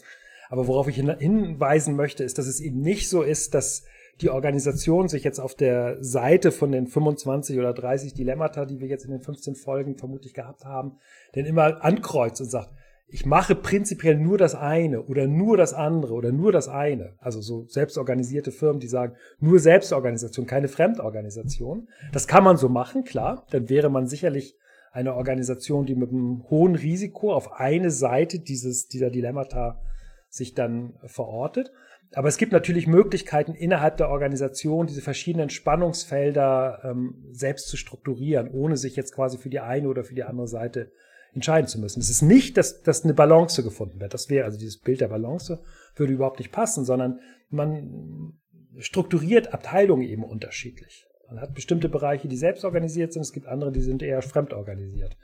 Aber 0.49 0.67
worauf 0.67 0.87
ich 0.87 0.95
hinweisen 0.95 1.95
möchte, 1.95 2.23
ist, 2.23 2.37
dass 2.37 2.47
es 2.47 2.59
eben 2.59 2.79
nicht 2.81 3.09
so 3.09 3.21
ist, 3.21 3.53
dass 3.53 3.83
die 4.21 4.29
Organisation 4.29 5.09
sich 5.09 5.23
jetzt 5.23 5.39
auf 5.39 5.55
der 5.55 6.01
Seite 6.01 6.51
von 6.51 6.71
den 6.71 6.87
25 6.87 7.59
oder 7.59 7.73
30 7.73 8.13
Dilemmata, 8.13 8.65
die 8.65 8.79
wir 8.79 8.87
jetzt 8.87 9.05
in 9.05 9.11
den 9.11 9.21
15 9.21 9.55
Folgen 9.55 9.97
vermutlich 9.97 10.33
gehabt 10.33 10.63
haben, 10.63 10.97
denn 11.35 11.45
immer 11.45 11.83
ankreuzt 11.83 12.39
und 12.41 12.49
sagt, 12.49 12.69
ich 13.07 13.25
mache 13.25 13.55
prinzipiell 13.55 14.17
nur 14.17 14.37
das 14.37 14.55
eine 14.55 15.03
oder 15.03 15.27
nur 15.27 15.57
das 15.57 15.73
andere 15.73 16.13
oder 16.13 16.31
nur 16.31 16.51
das 16.51 16.67
eine. 16.67 17.13
Also 17.19 17.39
so 17.39 17.65
selbstorganisierte 17.67 18.51
Firmen, 18.51 18.79
die 18.79 18.87
sagen, 18.87 19.15
nur 19.39 19.59
Selbstorganisation, 19.59 20.47
keine 20.47 20.67
Fremdorganisation. 20.67 21.87
Das 22.11 22.27
kann 22.27 22.43
man 22.43 22.57
so 22.57 22.67
machen, 22.67 23.03
klar. 23.03 23.45
Dann 23.51 23.69
wäre 23.69 23.89
man 23.89 24.07
sicherlich 24.07 24.57
eine 24.91 25.13
Organisation, 25.13 25.85
die 25.85 25.95
mit 25.95 26.09
einem 26.09 26.49
hohen 26.49 26.75
Risiko 26.75 27.33
auf 27.33 27.51
eine 27.53 27.91
Seite 27.91 28.39
dieses, 28.39 28.87
dieser 28.87 29.11
Dilemmata 29.11 29.81
sich 30.29 30.53
dann 30.53 30.95
verortet. 31.05 31.71
Aber 32.13 32.27
es 32.27 32.37
gibt 32.37 32.53
natürlich 32.53 32.87
Möglichkeiten 32.87 33.53
innerhalb 33.53 33.97
der 33.97 34.09
Organisation, 34.09 34.87
diese 34.87 35.01
verschiedenen 35.01 35.49
Spannungsfelder 35.49 36.79
ähm, 36.83 37.25
selbst 37.31 37.67
zu 37.67 37.77
strukturieren, 37.77 38.49
ohne 38.49 38.77
sich 38.77 38.95
jetzt 38.95 39.13
quasi 39.13 39.37
für 39.37 39.49
die 39.49 39.59
eine 39.59 39.89
oder 39.89 40.03
für 40.03 40.15
die 40.15 40.23
andere 40.23 40.47
Seite 40.47 40.91
entscheiden 41.35 41.67
zu 41.67 41.79
müssen. 41.79 41.99
Es 41.99 42.09
ist 42.09 42.21
nicht, 42.21 42.57
dass, 42.57 42.81
dass 42.81 43.03
eine 43.03 43.13
Balance 43.13 43.61
gefunden 43.61 43.99
wird. 43.99 44.13
Das 44.13 44.29
wäre 44.29 44.45
also 44.45 44.57
dieses 44.57 44.79
Bild 44.79 45.01
der 45.01 45.09
Balance 45.09 45.61
würde 45.95 46.13
überhaupt 46.13 46.39
nicht 46.39 46.51
passen, 46.51 46.85
sondern 46.85 47.19
man 47.49 48.33
strukturiert 48.79 49.53
Abteilungen 49.53 50.03
eben 50.03 50.23
unterschiedlich. 50.23 51.05
Man 51.27 51.41
hat 51.41 51.53
bestimmte 51.53 51.89
Bereiche, 51.89 52.27
die 52.27 52.37
selbst 52.37 52.65
organisiert 52.65 53.13
sind, 53.13 53.23
es 53.23 53.33
gibt 53.33 53.47
andere, 53.47 53.71
die 53.71 53.81
sind 53.81 54.01
eher 54.01 54.21
fremdorganisiert. 54.21 55.17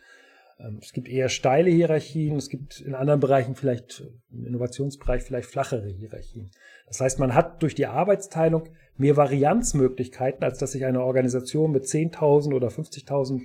Ähm, 0.59 0.79
es 0.81 0.93
gibt 0.93 1.07
eher 1.07 1.29
steile 1.29 1.69
Hierarchien, 1.69 2.35
es 2.35 2.49
gibt 2.49 2.81
in 2.81 2.95
anderen 2.95 3.19
Bereichen 3.19 3.55
vielleicht, 3.55 4.03
im 4.31 4.45
Innovationsbereich 4.45 5.23
vielleicht 5.23 5.49
flachere 5.49 5.87
Hierarchien. 5.87 6.51
Das 6.87 6.99
heißt, 6.99 7.19
man 7.19 7.35
hat 7.35 7.61
durch 7.61 7.75
die 7.75 7.85
Arbeitsteilung 7.85 8.69
mehr 8.97 9.15
Varianzmöglichkeiten, 9.15 10.43
als 10.43 10.57
dass 10.57 10.73
sich 10.73 10.85
eine 10.85 11.03
Organisation 11.03 11.71
mit 11.71 11.83
10.000 11.83 12.53
oder 12.53 12.67
50.000 12.67 13.41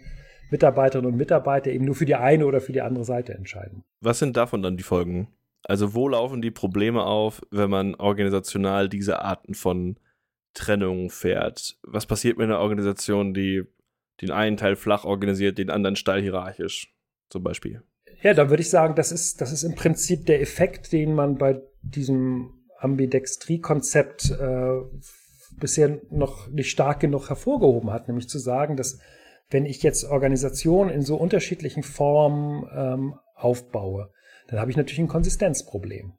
Mitarbeiterinnen 0.51 1.11
und 1.11 1.19
Mitarbeitern 1.19 1.73
eben 1.75 1.85
nur 1.85 1.95
für 1.95 2.07
die 2.07 2.15
eine 2.15 2.47
oder 2.47 2.61
für 2.61 2.73
die 2.73 2.81
andere 2.81 3.05
Seite 3.05 3.35
entscheiden. 3.35 3.85
Was 4.01 4.19
sind 4.19 4.37
davon 4.37 4.63
dann 4.63 4.77
die 4.77 4.83
Folgen? 4.83 5.29
Also 5.65 5.95
wo 5.95 6.09
laufen 6.09 6.43
die 6.43 6.53
Probleme 6.53 7.05
auf, 7.05 7.43
wenn 7.51 7.71
man 7.71 7.95
organisational 7.97 8.89
diese 8.89 9.21
Arten 9.21 9.55
von 9.55 9.99
Trennungen 10.55 11.11
fährt? 11.11 11.77
Was 11.83 12.07
passiert 12.07 12.39
mit 12.39 12.45
einer 12.45 12.61
Organisation, 12.61 13.35
die 13.35 13.65
den 14.21 14.31
einen 14.31 14.57
Teil 14.57 14.77
flach 14.77 15.05
organisiert, 15.05 15.59
den 15.59 15.71
anderen 15.71 15.97
steil 15.97 16.23
hierarchisch 16.23 16.95
zum 17.29 17.43
Beispiel? 17.43 17.83
Ja, 18.23 18.33
da 18.33 18.49
würde 18.49 18.63
ich 18.63 18.71
sagen, 18.71 18.95
das 18.95 19.13
ist, 19.13 19.41
das 19.41 19.53
ist 19.53 19.63
im 19.63 19.75
Prinzip 19.75 20.27
der 20.27 20.41
Effekt, 20.41 20.93
den 20.93 21.15
man 21.15 21.37
bei 21.37 21.61
diesem 21.83 22.55
Ambidextrie-Konzept 22.79 24.31
äh, 24.31 24.81
bisher 25.59 26.01
noch 26.11 26.49
nicht 26.49 26.71
stark 26.71 27.01
genug 27.01 27.29
hervorgehoben 27.29 27.91
hat, 27.91 28.09
nämlich 28.09 28.29
zu 28.29 28.39
sagen, 28.39 28.77
dass 28.77 28.99
wenn 29.51 29.67
ich 29.67 29.83
jetzt 29.83 30.05
Organisationen 30.05 30.91
in 30.91 31.03
so 31.03 31.17
unterschiedlichen 31.17 31.83
Formen 31.83 32.69
ähm, 32.75 33.15
aufbaue, 33.35 34.11
dann 34.49 34.61
habe 34.61 34.71
ich 34.71 34.77
natürlich 34.77 35.01
ein 35.01 35.09
Konsistenzproblem. 35.09 36.15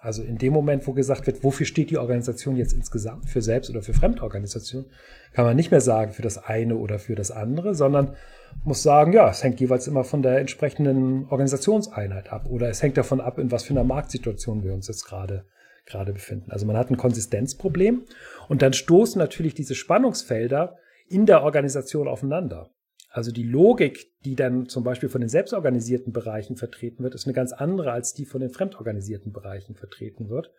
Also 0.00 0.22
in 0.22 0.38
dem 0.38 0.52
Moment, 0.52 0.86
wo 0.86 0.92
gesagt 0.92 1.26
wird, 1.26 1.42
wofür 1.42 1.66
steht 1.66 1.90
die 1.90 1.98
Organisation 1.98 2.54
jetzt 2.54 2.72
insgesamt, 2.72 3.28
für 3.28 3.42
Selbst- 3.42 3.68
oder 3.68 3.82
für 3.82 3.94
Fremdorganisation, 3.94 4.86
kann 5.32 5.44
man 5.44 5.56
nicht 5.56 5.72
mehr 5.72 5.80
sagen 5.80 6.12
für 6.12 6.22
das 6.22 6.38
eine 6.38 6.76
oder 6.76 7.00
für 7.00 7.16
das 7.16 7.32
andere, 7.32 7.74
sondern 7.74 8.14
muss 8.62 8.84
sagen, 8.84 9.12
ja, 9.12 9.28
es 9.28 9.42
hängt 9.42 9.58
jeweils 9.58 9.88
immer 9.88 10.04
von 10.04 10.22
der 10.22 10.38
entsprechenden 10.38 11.26
Organisationseinheit 11.28 12.32
ab 12.32 12.46
oder 12.48 12.68
es 12.68 12.80
hängt 12.80 12.96
davon 12.96 13.20
ab, 13.20 13.38
in 13.38 13.50
was 13.50 13.64
für 13.64 13.72
einer 13.72 13.82
Marktsituation 13.82 14.62
wir 14.62 14.72
uns 14.72 14.86
jetzt 14.86 15.04
gerade 15.04 15.44
gerade 15.84 16.12
befinden. 16.12 16.52
Also 16.52 16.66
man 16.66 16.76
hat 16.76 16.90
ein 16.90 16.96
Konsistenzproblem 16.96 18.04
und 18.48 18.62
dann 18.62 18.74
stoßen 18.74 19.18
natürlich 19.18 19.54
diese 19.54 19.74
Spannungsfelder 19.74 20.76
in 21.08 21.26
der 21.26 21.42
Organisation 21.42 22.08
aufeinander. 22.08 22.70
Also 23.10 23.32
die 23.32 23.42
Logik, 23.42 24.12
die 24.24 24.34
dann 24.34 24.66
zum 24.66 24.84
Beispiel 24.84 25.08
von 25.08 25.20
den 25.20 25.30
selbstorganisierten 25.30 26.12
Bereichen 26.12 26.56
vertreten 26.56 27.02
wird, 27.02 27.14
ist 27.14 27.26
eine 27.26 27.34
ganz 27.34 27.52
andere, 27.52 27.92
als 27.92 28.12
die 28.12 28.26
von 28.26 28.40
den 28.40 28.50
fremdorganisierten 28.50 29.32
Bereichen 29.32 29.74
vertreten 29.74 30.28
wird. 30.28 30.50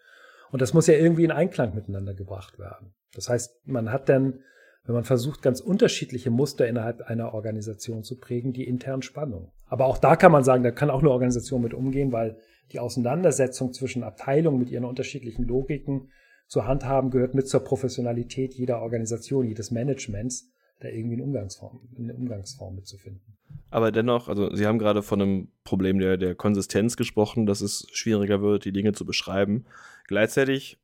Und 0.52 0.62
das 0.62 0.74
muss 0.74 0.88
ja 0.88 0.96
irgendwie 0.96 1.26
in 1.26 1.32
Einklang 1.32 1.76
miteinander 1.76 2.16
gebracht 2.16 2.58
werden. 2.58 2.94
Das 3.14 3.30
heißt, 3.30 3.68
man 3.68 3.92
hat 3.92 4.10
dann, 4.10 4.40
wenn 4.84 4.96
man 4.96 5.04
versucht, 5.04 5.44
ganz 5.44 5.60
unterschiedliche 5.60 6.32
Muster 6.32 6.68
innerhalb 6.68 7.02
einer 7.02 7.34
Organisation 7.36 8.04
zu 8.04 8.18
prägen, 8.18 8.52
die 8.52 8.68
internen 8.68 9.04
Spannungen. 9.04 9.52
Aber 9.68 9.86
auch 9.86 10.00
da 10.00 10.16
kann 10.16 10.32
man 10.32 10.44
sagen, 10.44 10.64
da 10.64 10.72
kann 10.72 10.90
auch 10.90 11.02
eine 11.02 11.12
Organisation 11.12 11.62
mit 11.62 11.76
umgehen, 11.76 12.12
weil 12.12 12.38
die 12.72 12.80
Auseinandersetzung 12.80 13.74
zwischen 13.74 14.04
Abteilungen 14.04 14.60
mit 14.60 14.70
ihren 14.72 14.86
unterschiedlichen 14.86 15.46
Logiken 15.46 16.10
zu 16.50 16.66
handhaben 16.66 17.12
gehört 17.12 17.36
mit 17.36 17.48
zur 17.48 17.62
Professionalität 17.62 18.54
jeder 18.56 18.82
Organisation, 18.82 19.46
jedes 19.48 19.72
Managements 19.72 20.52
da 20.80 20.88
irgendwie 20.88 21.16
eine 21.16 21.24
Umgangsform, 21.24 21.80
eine 21.98 22.14
Umgangsform 22.14 22.76
mitzufinden. 22.76 23.38
Aber 23.70 23.92
dennoch, 23.92 24.30
also 24.30 24.54
Sie 24.56 24.66
haben 24.66 24.80
gerade 24.80 25.04
von 25.04 25.22
einem 25.22 25.48
Problem 25.64 26.00
der, 26.00 26.18
der 26.18 26.36
Konsistenz 26.36 26.98
gesprochen, 26.98 27.46
dass 27.46 27.62
es 27.62 27.88
schwieriger 27.92 28.42
wird, 28.42 28.66
die 28.66 28.72
Dinge 28.72 28.94
zu 28.94 29.06
beschreiben. 29.06 29.66
Gleichzeitig, 30.08 30.80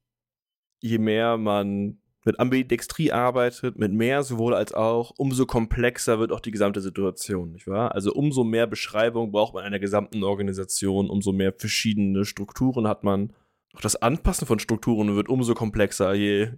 je 0.82 1.00
mehr 1.00 1.38
man 1.38 1.98
mit 2.26 2.40
Ambidextrie 2.40 3.12
arbeitet, 3.12 3.78
mit 3.78 3.92
mehr 3.94 4.24
sowohl 4.24 4.54
als 4.54 4.74
auch, 4.74 5.14
umso 5.18 5.46
komplexer 5.46 6.20
wird 6.20 6.32
auch 6.32 6.40
die 6.40 6.52
gesamte 6.52 6.82
Situation, 6.82 7.54
nicht 7.54 7.68
wahr? 7.68 7.94
Also 7.94 8.12
umso 8.14 8.44
mehr 8.44 8.68
Beschreibung 8.68 9.32
braucht 9.32 9.54
man 9.54 9.64
einer 9.64 9.80
gesamten 9.80 10.24
Organisation, 10.24 11.10
umso 11.10 11.32
mehr 11.32 11.54
verschiedene 11.54 12.26
Strukturen 12.26 12.88
hat 12.88 13.04
man. 13.04 13.34
Auch 13.76 13.82
das 13.82 13.96
Anpassen 13.98 14.48
von 14.48 14.60
Strukturen 14.60 15.16
wird 15.16 15.28
umso 15.28 15.54
komplexer, 15.54 16.14
je, 16.14 16.50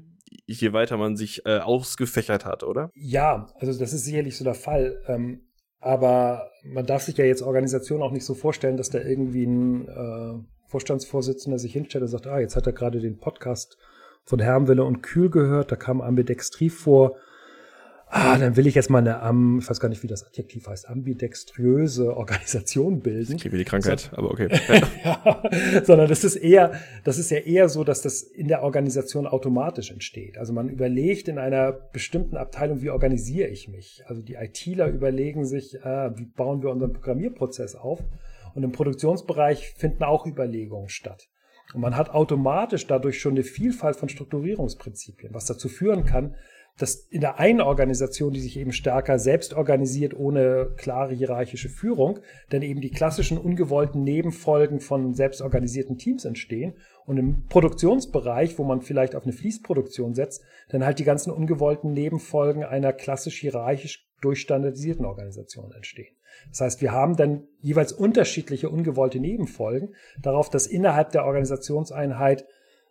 je 0.46 0.74
weiter 0.74 0.98
man 0.98 1.18
sich 1.18 1.46
äh, 1.46 1.58
ausgefächert 1.58 2.46
hat, 2.46 2.64
oder? 2.64 2.92
Ja, 2.94 3.48
also 3.60 3.78
das 3.78 3.92
ist 3.92 4.06
sicherlich 4.06 4.38
so 4.38 4.44
der 4.44 4.54
Fall. 4.54 5.02
Ähm, 5.08 5.42
aber 5.80 6.52
man 6.64 6.86
darf 6.86 7.04
sich 7.04 7.18
ja 7.18 7.26
jetzt 7.26 7.42
Organisationen 7.42 8.04
auch 8.04 8.12
nicht 8.12 8.26
so 8.26 8.36
vorstellen, 8.36 8.78
dass 8.78 8.90
da 8.90 9.00
irgendwie 9.00 9.46
ein 9.46 9.88
äh, 9.88 10.44
Vorstandsvorsitzender 10.68 11.58
sich 11.58 11.74
hinstellt 11.74 12.04
und 12.04 12.10
sagt, 12.10 12.28
ah, 12.28 12.40
jetzt 12.40 12.56
hat 12.56 12.68
er 12.68 12.74
gerade 12.74 13.00
den 13.00 13.18
Podcast 13.18 13.78
von 14.24 14.40
Hermwille 14.40 14.84
und 14.84 15.02
Kühl 15.02 15.30
gehört, 15.30 15.72
da 15.72 15.76
kam 15.76 16.02
Ambidextrie 16.02 16.70
vor 16.70 17.16
ah, 18.10 18.38
dann 18.38 18.56
will 18.56 18.68
ich 18.68 18.76
jetzt 18.76 18.90
mal 18.90 19.00
eine, 19.00 19.22
um, 19.30 19.60
ich 19.60 19.70
weiß 19.70 19.80
gar 19.80 19.90
nicht, 19.90 20.04
wie 20.04 20.08
das 20.08 20.26
Adjektiv 20.26 20.68
heißt, 20.68 20.90
ambidextriöse 20.90 22.16
Organisation 22.16 23.02
bilden. 23.02 23.34
Das 23.34 23.42
klingt 23.42 23.54
wie 23.54 23.58
die 23.60 23.66
Krankheit, 23.66 24.00
so, 24.00 24.18
aber 24.18 24.32
okay. 24.32 24.50
ja, 25.04 25.44
sondern 25.84 26.08
das 26.08 26.24
ist 26.24 26.36
eher, 26.36 26.74
das 27.04 27.18
ist 27.18 27.32
ja 27.32 27.40
eher 27.40 27.70
so, 27.70 27.84
dass 27.84 28.02
das 28.02 28.22
in 28.22 28.48
der 28.48 28.64
Organisation 28.64 29.28
automatisch 29.28 29.92
entsteht. 29.92 30.38
Also 30.38 30.54
man 30.54 30.70
überlegt 30.70 31.28
in 31.28 31.38
einer 31.38 31.72
bestimmten 31.72 32.38
Abteilung, 32.38 32.82
wie 32.82 32.90
organisiere 32.90 33.50
ich 33.50 33.68
mich? 33.68 34.04
Also 34.08 34.22
die 34.22 34.36
ITler 34.36 34.88
überlegen 34.88 35.46
sich, 35.46 35.76
äh, 35.76 36.18
wie 36.18 36.26
bauen 36.26 36.62
wir 36.62 36.70
unseren 36.70 36.94
Programmierprozess 36.94 37.76
auf? 37.76 38.04
Und 38.56 38.64
im 38.64 38.72
Produktionsbereich 38.72 39.76
finden 39.78 40.04
auch 40.04 40.26
Überlegungen 40.26 40.90
statt. 40.90 41.28
Und 41.74 41.82
man 41.82 41.98
hat 41.98 42.10
automatisch 42.10 42.88
dadurch 42.88 43.20
schon 43.20 43.34
eine 43.34 43.44
Vielfalt 43.44 43.98
von 43.98 44.10
Strukturierungsprinzipien, 44.10 45.34
was 45.34 45.46
dazu 45.46 45.68
führen 45.68 46.06
kann, 46.06 46.36
dass 46.78 46.96
in 46.96 47.22
der 47.22 47.40
einen 47.40 47.62
Organisation, 47.62 48.34
die 48.34 48.40
sich 48.40 48.58
eben 48.58 48.72
stärker 48.72 49.20
selbst 49.20 49.54
organisiert, 49.54 50.18
ohne 50.18 50.70
klare 50.78 51.14
hierarchische 51.14 51.70
Führung, 51.70 52.20
dann 52.50 52.62
eben 52.62 52.82
die 52.82 52.92
klassischen 52.92 53.38
ungewollten 53.38 54.04
Nebenfolgen 54.04 54.80
von 54.80 55.14
selbstorganisierten 55.14 55.98
Teams 55.98 56.26
entstehen 56.26 56.76
und 57.06 57.18
im 57.18 57.46
Produktionsbereich, 57.48 58.60
wo 58.60 58.64
man 58.64 58.82
vielleicht 58.82 59.16
auf 59.16 59.24
eine 59.24 59.34
Fließproduktion 59.34 60.14
setzt, 60.14 60.44
dann 60.70 60.86
halt 60.86 61.00
die 61.00 61.04
ganzen 61.04 61.32
ungewollten 61.32 61.94
Nebenfolgen 61.94 62.64
einer 62.64 62.94
klassisch 62.94 63.40
hierarchisch 63.40 64.08
durchstandardisierten 64.22 65.06
Organisation 65.06 65.72
entstehen. 65.72 66.16
Das 66.50 66.62
heißt, 66.62 66.82
wir 66.82 66.92
haben 66.92 67.16
dann 67.16 67.48
jeweils 67.62 67.92
unterschiedliche 67.92 68.70
ungewollte 68.70 69.20
Nebenfolgen 69.20 69.96
darauf, 70.22 70.50
dass 70.50 70.68
innerhalb 70.68 71.12
der 71.12 71.26
Organisationseinheit 71.26 72.46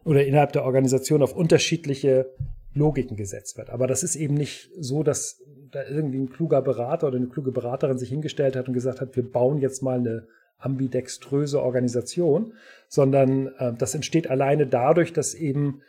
oder 0.04 0.24
innerhalb 0.24 0.52
der 0.52 0.64
Organisation 0.64 1.22
auf 1.22 1.34
unterschiedliche 1.34 2.32
Logiken 2.76 3.16
gesetzt 3.16 3.58
wird. 3.58 3.70
Aber 3.70 3.86
das 3.86 4.02
ist 4.02 4.16
eben 4.16 4.34
nicht 4.34 4.70
so, 4.78 5.02
dass 5.02 5.42
da 5.70 5.82
irgendwie 5.84 6.18
ein 6.18 6.30
kluger 6.30 6.62
Berater 6.62 7.08
oder 7.08 7.16
eine 7.16 7.28
kluge 7.28 7.50
Beraterin 7.50 7.98
sich 7.98 8.10
hingestellt 8.10 8.54
hat 8.54 8.68
und 8.68 8.74
gesagt 8.74 9.00
hat, 9.00 9.16
wir 9.16 9.30
bauen 9.30 9.58
jetzt 9.58 9.82
mal 9.82 9.98
eine 9.98 10.28
ambidextröse 10.58 11.60
Organisation, 11.62 12.54
sondern 12.88 13.48
äh, 13.58 13.72
das 13.76 13.94
entsteht 13.94 14.30
alleine 14.30 14.66
dadurch, 14.66 15.12
dass 15.12 15.34
eben 15.34 15.82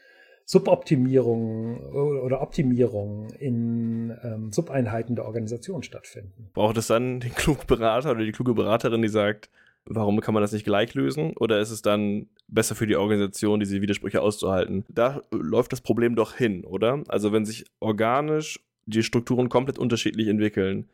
Suboptimierungen 0.45 1.77
oder 1.93 2.41
Optimierungen 2.41 3.29
in 3.31 4.17
ähm, 4.23 4.53
Subeinheiten 4.53 5.15
der 5.15 5.25
Organisation 5.25 5.83
stattfinden. 5.83 6.49
Braucht 6.53 6.77
es 6.77 6.87
dann 6.87 7.19
den 7.19 7.35
klugen 7.35 7.67
Berater 7.67 8.11
oder 8.11 8.23
die 8.23 8.31
kluge 8.31 8.53
Beraterin, 8.53 9.01
die 9.01 9.09
sagt, 9.09 9.49
warum 9.89 10.19
kann 10.21 10.33
man 10.33 10.41
das 10.41 10.51
nicht 10.51 10.65
gleich 10.65 10.93
lösen? 10.93 11.33
Oder 11.37 11.59
ist 11.59 11.71
es 11.71 11.81
dann 11.81 12.27
besser 12.47 12.75
für 12.75 12.87
die 12.87 12.95
Organisation, 12.95 13.59
diese 13.59 13.81
Widersprüche 13.81 14.21
auszuhalten? 14.21 14.85
Da 14.89 15.21
läuft 15.31 15.71
das 15.71 15.81
Problem 15.81 16.15
doch 16.15 16.35
hin, 16.35 16.63
oder? 16.63 17.03
Also 17.07 17.31
wenn 17.31 17.45
sich 17.45 17.65
organisch 17.79 18.59
die 18.85 19.03
Strukturen 19.03 19.49
komplett 19.49 19.79
unterschiedlich 19.79 20.27
entwickeln, 20.27 20.89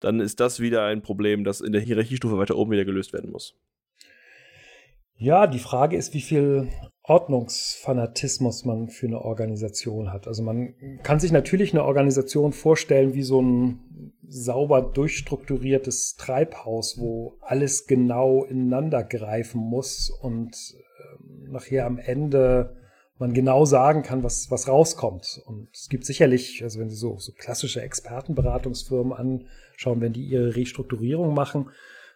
dann 0.00 0.20
ist 0.20 0.40
das 0.40 0.60
wieder 0.60 0.84
ein 0.84 1.02
Problem, 1.02 1.44
das 1.44 1.60
in 1.60 1.72
der 1.72 1.80
Hierarchiestufe 1.80 2.38
weiter 2.38 2.56
oben 2.56 2.72
wieder 2.72 2.84
gelöst 2.84 3.12
werden 3.12 3.30
muss. 3.30 3.54
Ja, 5.18 5.46
die 5.46 5.58
Frage 5.58 5.96
ist, 5.96 6.12
wie 6.12 6.20
viel 6.20 6.68
Ordnungsfanatismus 7.08 8.64
man 8.64 8.88
für 8.88 9.06
eine 9.06 9.22
Organisation 9.22 10.12
hat. 10.12 10.26
Also 10.26 10.42
man 10.42 10.74
kann 11.04 11.20
sich 11.20 11.30
natürlich 11.30 11.72
eine 11.72 11.84
Organisation 11.84 12.52
vorstellen 12.52 13.14
wie 13.14 13.22
so 13.22 13.40
ein 13.40 14.12
sauber 14.26 14.82
durchstrukturiertes 14.82 16.16
Treibhaus, 16.16 16.98
wo 16.98 17.38
alles 17.40 17.86
genau 17.86 18.44
ineinander 18.44 19.04
greifen 19.04 19.60
muss 19.60 20.10
und 20.10 20.56
äh, 20.76 21.50
nachher 21.50 21.86
am 21.86 21.98
Ende 21.98 22.74
man 23.18 23.32
genau 23.32 23.64
sagen 23.64 24.02
kann, 24.02 24.22
was, 24.22 24.50
was 24.50 24.68
rauskommt. 24.68 25.40
Und 25.46 25.68
es 25.72 25.88
gibt 25.88 26.04
sicherlich, 26.04 26.62
also 26.62 26.80
wenn 26.80 26.90
Sie 26.90 26.96
so, 26.96 27.18
so 27.18 27.32
klassische 27.32 27.80
Expertenberatungsfirmen 27.80 29.12
anschauen, 29.12 30.00
wenn 30.00 30.12
die 30.12 30.24
ihre 30.24 30.54
Restrukturierung 30.56 31.34
machen, 31.34 31.70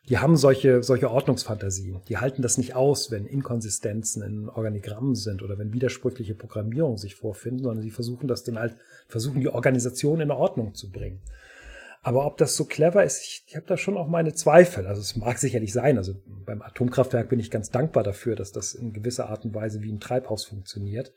die 0.09 0.19
haben 0.19 0.37
solche, 0.37 0.83
solche 0.83 1.11
Ordnungsfantasien. 1.11 2.01
Die 2.09 2.19
halten 2.19 2.43
das 2.43 2.59
nicht 2.59 2.75
aus, 2.75 3.11
wenn 3.11 3.27
Inkonsistenzen 3.27 4.23
in 4.23 4.49
Organigrammen 4.49 5.15
sind 5.15 5.43
oder 5.43 5.59
wenn 5.59 5.73
widersprüchliche 5.73 6.35
Programmierungen 6.35 6.99
sich 6.99 7.15
vorfinden, 7.15 7.63
sondern 7.63 7.83
sie 7.83 7.91
versuchen 7.91 8.27
das 8.27 8.43
dann 8.43 8.59
halt, 8.59 8.75
versuchen 9.09 9.41
die 9.41 9.49
Organisation 9.49 10.21
in 10.21 10.31
Ordnung 10.31 10.75
zu 10.75 10.91
bringen. 10.91 11.21
Aber 12.03 12.25
ob 12.25 12.39
das 12.39 12.57
so 12.57 12.65
clever 12.65 13.05
ist, 13.05 13.23
ich, 13.23 13.45
ich 13.47 13.57
habe 13.57 13.67
da 13.67 13.77
schon 13.77 13.99
auch 13.99 14.09
meine 14.09 14.33
Zweifel. 14.33 14.87
Also 14.87 15.03
es 15.03 15.17
mag 15.17 15.39
sicherlich 15.39 15.73
sein. 15.73 15.99
Also 15.99 16.15
beim 16.27 16.63
Atomkraftwerk 16.63 17.29
bin 17.29 17.41
ich 17.41 17.51
ganz 17.51 17.71
dankbar 17.71 18.03
dafür, 18.03 18.37
dass 18.37 18.53
das 18.53 18.75
in 18.75 18.95
gewisser 18.95 19.29
Art 19.29 19.45
und 19.45 19.55
Weise 19.55 19.83
wie 19.83 19.93
ein 19.93 20.01
Treibhaus 20.01 20.47
funktioniert. 20.47 21.13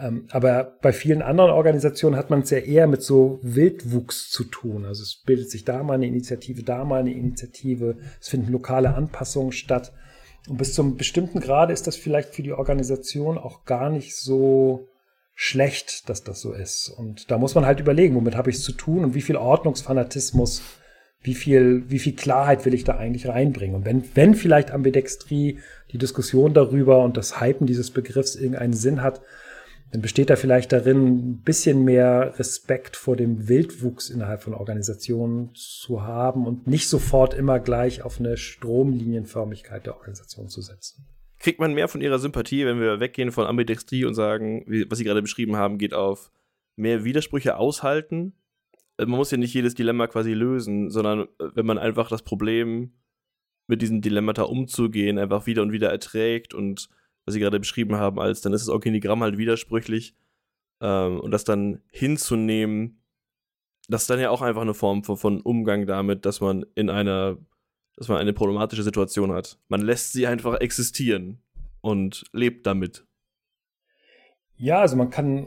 Ähm, 0.00 0.26
aber 0.30 0.78
bei 0.80 0.92
vielen 0.92 1.20
anderen 1.20 1.50
Organisationen 1.50 2.16
hat 2.16 2.30
man 2.30 2.40
es 2.40 2.50
ja 2.50 2.58
eher 2.58 2.86
mit 2.86 3.02
so 3.02 3.38
Wildwuchs 3.42 4.30
zu 4.30 4.44
tun. 4.44 4.86
Also 4.86 5.02
es 5.02 5.22
bildet 5.26 5.50
sich 5.50 5.64
da 5.64 5.82
mal 5.82 5.94
eine 5.94 6.06
Initiative, 6.06 6.62
da 6.62 6.84
mal 6.84 7.00
eine 7.00 7.12
Initiative. 7.12 7.98
Es 8.20 8.28
finden 8.28 8.50
lokale 8.50 8.94
Anpassungen 8.94 9.52
statt. 9.52 9.92
Und 10.48 10.56
bis 10.56 10.74
zum 10.74 10.96
bestimmten 10.96 11.40
Grade 11.40 11.72
ist 11.72 11.86
das 11.86 11.96
vielleicht 11.96 12.34
für 12.34 12.42
die 12.42 12.52
Organisation 12.52 13.36
auch 13.36 13.64
gar 13.64 13.90
nicht 13.90 14.16
so 14.16 14.88
schlecht, 15.34 16.08
dass 16.08 16.24
das 16.24 16.40
so 16.40 16.52
ist. 16.52 16.88
Und 16.88 17.30
da 17.30 17.38
muss 17.38 17.54
man 17.54 17.66
halt 17.66 17.80
überlegen, 17.80 18.14
womit 18.14 18.36
habe 18.36 18.50
ich 18.50 18.56
es 18.56 18.62
zu 18.62 18.72
tun 18.72 19.04
und 19.04 19.14
wie 19.14 19.22
viel 19.22 19.36
Ordnungsfanatismus, 19.36 20.62
wie 21.22 21.34
viel, 21.34 21.84
wie 21.88 21.98
viel 21.98 22.14
Klarheit 22.16 22.64
will 22.64 22.72
ich 22.72 22.84
da 22.84 22.96
eigentlich 22.96 23.28
reinbringen. 23.28 23.76
Und 23.76 23.84
wenn, 23.84 24.04
wenn 24.14 24.34
vielleicht 24.34 24.70
Ambidextrie 24.70 25.58
die 25.92 25.98
Diskussion 25.98 26.54
darüber 26.54 27.04
und 27.04 27.18
das 27.18 27.40
Hypen 27.40 27.66
dieses 27.66 27.90
Begriffs 27.90 28.34
irgendeinen 28.34 28.72
Sinn 28.72 29.02
hat, 29.02 29.20
dann 29.92 30.02
besteht 30.02 30.30
da 30.30 30.36
vielleicht 30.36 30.72
darin, 30.72 31.30
ein 31.30 31.42
bisschen 31.42 31.84
mehr 31.84 32.38
Respekt 32.38 32.96
vor 32.96 33.16
dem 33.16 33.48
Wildwuchs 33.48 34.08
innerhalb 34.08 34.42
von 34.42 34.54
Organisationen 34.54 35.50
zu 35.54 36.02
haben 36.02 36.46
und 36.46 36.66
nicht 36.66 36.88
sofort 36.88 37.34
immer 37.34 37.58
gleich 37.58 38.02
auf 38.02 38.20
eine 38.20 38.36
Stromlinienförmigkeit 38.36 39.86
der 39.86 39.96
Organisation 39.96 40.48
zu 40.48 40.62
setzen 40.62 41.06
kriegt 41.40 41.58
man 41.58 41.74
mehr 41.74 41.88
von 41.88 42.02
ihrer 42.02 42.18
Sympathie, 42.18 42.66
wenn 42.66 42.80
wir 42.80 43.00
weggehen 43.00 43.32
von 43.32 43.46
Ambidextrie 43.46 44.04
und 44.04 44.14
sagen, 44.14 44.64
was 44.88 44.98
Sie 44.98 45.04
gerade 45.04 45.22
beschrieben 45.22 45.56
haben, 45.56 45.78
geht 45.78 45.94
auf 45.94 46.30
mehr 46.76 47.02
Widersprüche 47.02 47.56
aushalten. 47.56 48.34
Äh, 48.98 49.06
man 49.06 49.18
muss 49.18 49.30
ja 49.30 49.38
nicht 49.38 49.54
jedes 49.54 49.74
Dilemma 49.74 50.06
quasi 50.06 50.34
lösen, 50.34 50.90
sondern 50.90 51.22
äh, 51.22 51.48
wenn 51.54 51.66
man 51.66 51.78
einfach 51.78 52.08
das 52.08 52.22
Problem 52.22 52.92
mit 53.66 53.82
diesen 53.82 54.02
Dilemmata 54.02 54.42
umzugehen, 54.42 55.18
einfach 55.18 55.46
wieder 55.46 55.62
und 55.62 55.72
wieder 55.72 55.90
erträgt 55.90 56.54
und 56.54 56.88
was 57.24 57.34
Sie 57.34 57.40
gerade 57.40 57.60
beschrieben 57.60 57.96
haben, 57.96 58.18
als 58.18 58.40
dann 58.40 58.52
ist 58.52 58.62
das 58.62 58.68
Organigramm 58.68 59.22
halt 59.22 59.38
widersprüchlich 59.38 60.16
ähm, 60.80 61.20
und 61.20 61.30
das 61.30 61.44
dann 61.44 61.82
hinzunehmen, 61.90 63.02
das 63.88 64.02
ist 64.02 64.10
dann 64.10 64.20
ja 64.20 64.30
auch 64.30 64.42
einfach 64.42 64.62
eine 64.62 64.74
Form 64.74 65.04
von, 65.04 65.16
von 65.16 65.40
Umgang 65.40 65.86
damit, 65.86 66.24
dass 66.24 66.40
man 66.40 66.64
in 66.74 66.90
einer 66.90 67.38
dass 68.00 68.08
man 68.08 68.16
eine 68.16 68.32
problematische 68.32 68.82
Situation 68.82 69.30
hat. 69.30 69.58
Man 69.68 69.82
lässt 69.82 70.14
sie 70.14 70.26
einfach 70.26 70.58
existieren 70.60 71.42
und 71.82 72.24
lebt 72.32 72.66
damit. 72.66 73.04
Ja, 74.56 74.80
also 74.80 74.96
man 74.96 75.10
kann, 75.10 75.46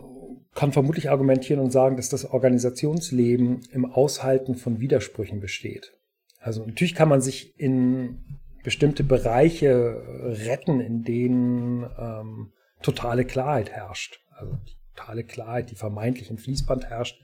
kann 0.54 0.72
vermutlich 0.72 1.10
argumentieren 1.10 1.60
und 1.60 1.72
sagen, 1.72 1.98
dass 1.98 2.10
das 2.10 2.26
Organisationsleben 2.26 3.62
im 3.72 3.86
Aushalten 3.86 4.54
von 4.54 4.80
Widersprüchen 4.80 5.40
besteht. 5.40 5.94
Also 6.40 6.64
natürlich 6.64 6.94
kann 6.94 7.10
man 7.10 7.22
sich 7.22 7.60
in 7.60 8.33
bestimmte 8.64 9.04
Bereiche 9.04 10.02
retten, 10.46 10.80
in 10.80 11.04
denen 11.04 11.84
ähm, 11.98 12.54
totale 12.82 13.26
Klarheit 13.26 13.72
herrscht. 13.72 14.22
Also 14.32 14.58
totale 14.96 15.24
Klarheit, 15.24 15.70
die 15.72 15.76
vermeintlich 15.76 16.30
im 16.30 16.38
Fließband 16.38 16.86
herrscht, 16.86 17.22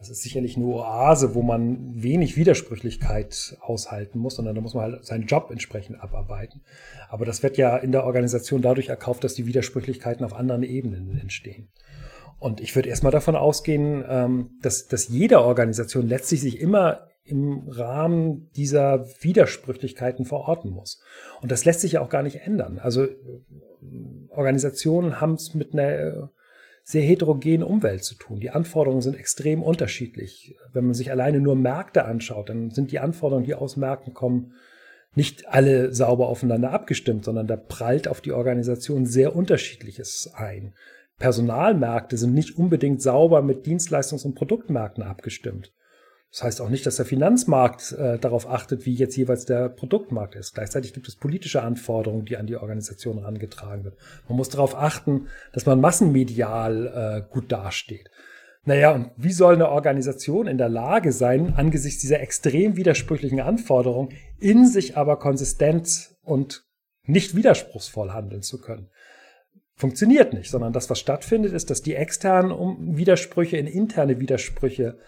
das 0.00 0.08
ist 0.08 0.22
sicherlich 0.22 0.56
eine 0.56 0.64
Oase, 0.64 1.34
wo 1.34 1.42
man 1.42 2.02
wenig 2.02 2.38
Widersprüchlichkeit 2.38 3.58
aushalten 3.60 4.18
muss, 4.18 4.36
sondern 4.36 4.54
da 4.54 4.62
muss 4.62 4.72
man 4.72 4.92
halt 4.92 5.04
seinen 5.04 5.26
Job 5.26 5.50
entsprechend 5.50 6.00
abarbeiten. 6.00 6.62
Aber 7.10 7.26
das 7.26 7.42
wird 7.42 7.58
ja 7.58 7.76
in 7.76 7.92
der 7.92 8.04
Organisation 8.04 8.62
dadurch 8.62 8.88
erkauft, 8.88 9.24
dass 9.24 9.34
die 9.34 9.46
Widersprüchlichkeiten 9.46 10.24
auf 10.24 10.32
anderen 10.32 10.62
Ebenen 10.62 11.18
entstehen. 11.20 11.68
Und 12.38 12.62
ich 12.62 12.74
würde 12.74 12.88
erstmal 12.88 13.12
davon 13.12 13.36
ausgehen, 13.36 14.02
ähm, 14.08 14.58
dass, 14.62 14.88
dass 14.88 15.08
jede 15.08 15.42
Organisation 15.42 16.08
letztlich 16.08 16.40
sich 16.40 16.60
immer 16.60 17.09
im 17.24 17.68
Rahmen 17.68 18.50
dieser 18.56 19.06
Widersprüchlichkeiten 19.20 20.24
verorten 20.24 20.70
muss. 20.70 21.02
Und 21.42 21.52
das 21.52 21.64
lässt 21.64 21.80
sich 21.80 21.92
ja 21.92 22.00
auch 22.00 22.08
gar 22.08 22.22
nicht 22.22 22.36
ändern. 22.36 22.78
Also 22.78 23.04
äh, 23.04 23.16
Organisationen 24.28 25.20
haben 25.20 25.34
es 25.34 25.54
mit 25.54 25.72
einer 25.72 26.30
sehr 26.82 27.02
heterogene 27.02 27.66
Umwelt 27.66 28.04
zu 28.04 28.16
tun. 28.16 28.40
Die 28.40 28.50
Anforderungen 28.50 29.02
sind 29.02 29.16
extrem 29.16 29.62
unterschiedlich. 29.62 30.56
Wenn 30.72 30.84
man 30.84 30.94
sich 30.94 31.10
alleine 31.10 31.40
nur 31.40 31.54
Märkte 31.54 32.04
anschaut, 32.04 32.48
dann 32.48 32.70
sind 32.70 32.90
die 32.90 32.98
Anforderungen, 32.98 33.46
die 33.46 33.54
aus 33.54 33.76
Märkten 33.76 34.12
kommen, 34.12 34.54
nicht 35.14 35.48
alle 35.48 35.92
sauber 35.92 36.28
aufeinander 36.28 36.72
abgestimmt, 36.72 37.24
sondern 37.24 37.46
da 37.46 37.56
prallt 37.56 38.08
auf 38.08 38.20
die 38.20 38.32
Organisation 38.32 39.06
sehr 39.06 39.34
unterschiedliches 39.34 40.32
ein. 40.34 40.74
Personalmärkte 41.18 42.16
sind 42.16 42.34
nicht 42.34 42.56
unbedingt 42.56 43.02
sauber 43.02 43.42
mit 43.42 43.66
Dienstleistungs- 43.66 44.24
und 44.24 44.34
Produktmärkten 44.34 45.02
abgestimmt. 45.02 45.72
Das 46.32 46.44
heißt 46.44 46.60
auch 46.60 46.68
nicht, 46.68 46.86
dass 46.86 46.96
der 46.96 47.06
Finanzmarkt 47.06 47.92
äh, 47.92 48.18
darauf 48.18 48.48
achtet, 48.48 48.86
wie 48.86 48.94
jetzt 48.94 49.16
jeweils 49.16 49.46
der 49.46 49.68
Produktmarkt 49.68 50.36
ist. 50.36 50.54
Gleichzeitig 50.54 50.92
gibt 50.92 51.08
es 51.08 51.16
politische 51.16 51.62
Anforderungen, 51.62 52.24
die 52.24 52.36
an 52.36 52.46
die 52.46 52.56
Organisation 52.56 53.18
herangetragen 53.18 53.84
wird. 53.84 53.96
Man 54.28 54.36
muss 54.36 54.48
darauf 54.48 54.76
achten, 54.76 55.26
dass 55.52 55.66
man 55.66 55.80
massenmedial 55.80 57.26
äh, 57.26 57.32
gut 57.32 57.50
dasteht. 57.50 58.10
Naja, 58.64 58.92
und 58.92 59.10
wie 59.16 59.32
soll 59.32 59.54
eine 59.54 59.70
Organisation 59.70 60.46
in 60.46 60.58
der 60.58 60.68
Lage 60.68 61.12
sein, 61.12 61.54
angesichts 61.56 62.00
dieser 62.00 62.20
extrem 62.20 62.76
widersprüchlichen 62.76 63.40
Anforderungen 63.40 64.10
in 64.38 64.66
sich 64.68 64.96
aber 64.96 65.18
konsistent 65.18 66.14
und 66.22 66.64
nicht 67.04 67.34
widerspruchsvoll 67.34 68.12
handeln 68.12 68.42
zu 68.42 68.60
können? 68.60 68.90
Funktioniert 69.74 70.34
nicht, 70.34 70.50
sondern 70.50 70.74
das, 70.74 70.90
was 70.90 71.00
stattfindet, 71.00 71.54
ist, 71.54 71.70
dass 71.70 71.80
die 71.80 71.94
externen 71.94 72.96
Widersprüche 72.98 73.56
in 73.56 73.66
interne 73.66 74.20
Widersprüche 74.20 74.98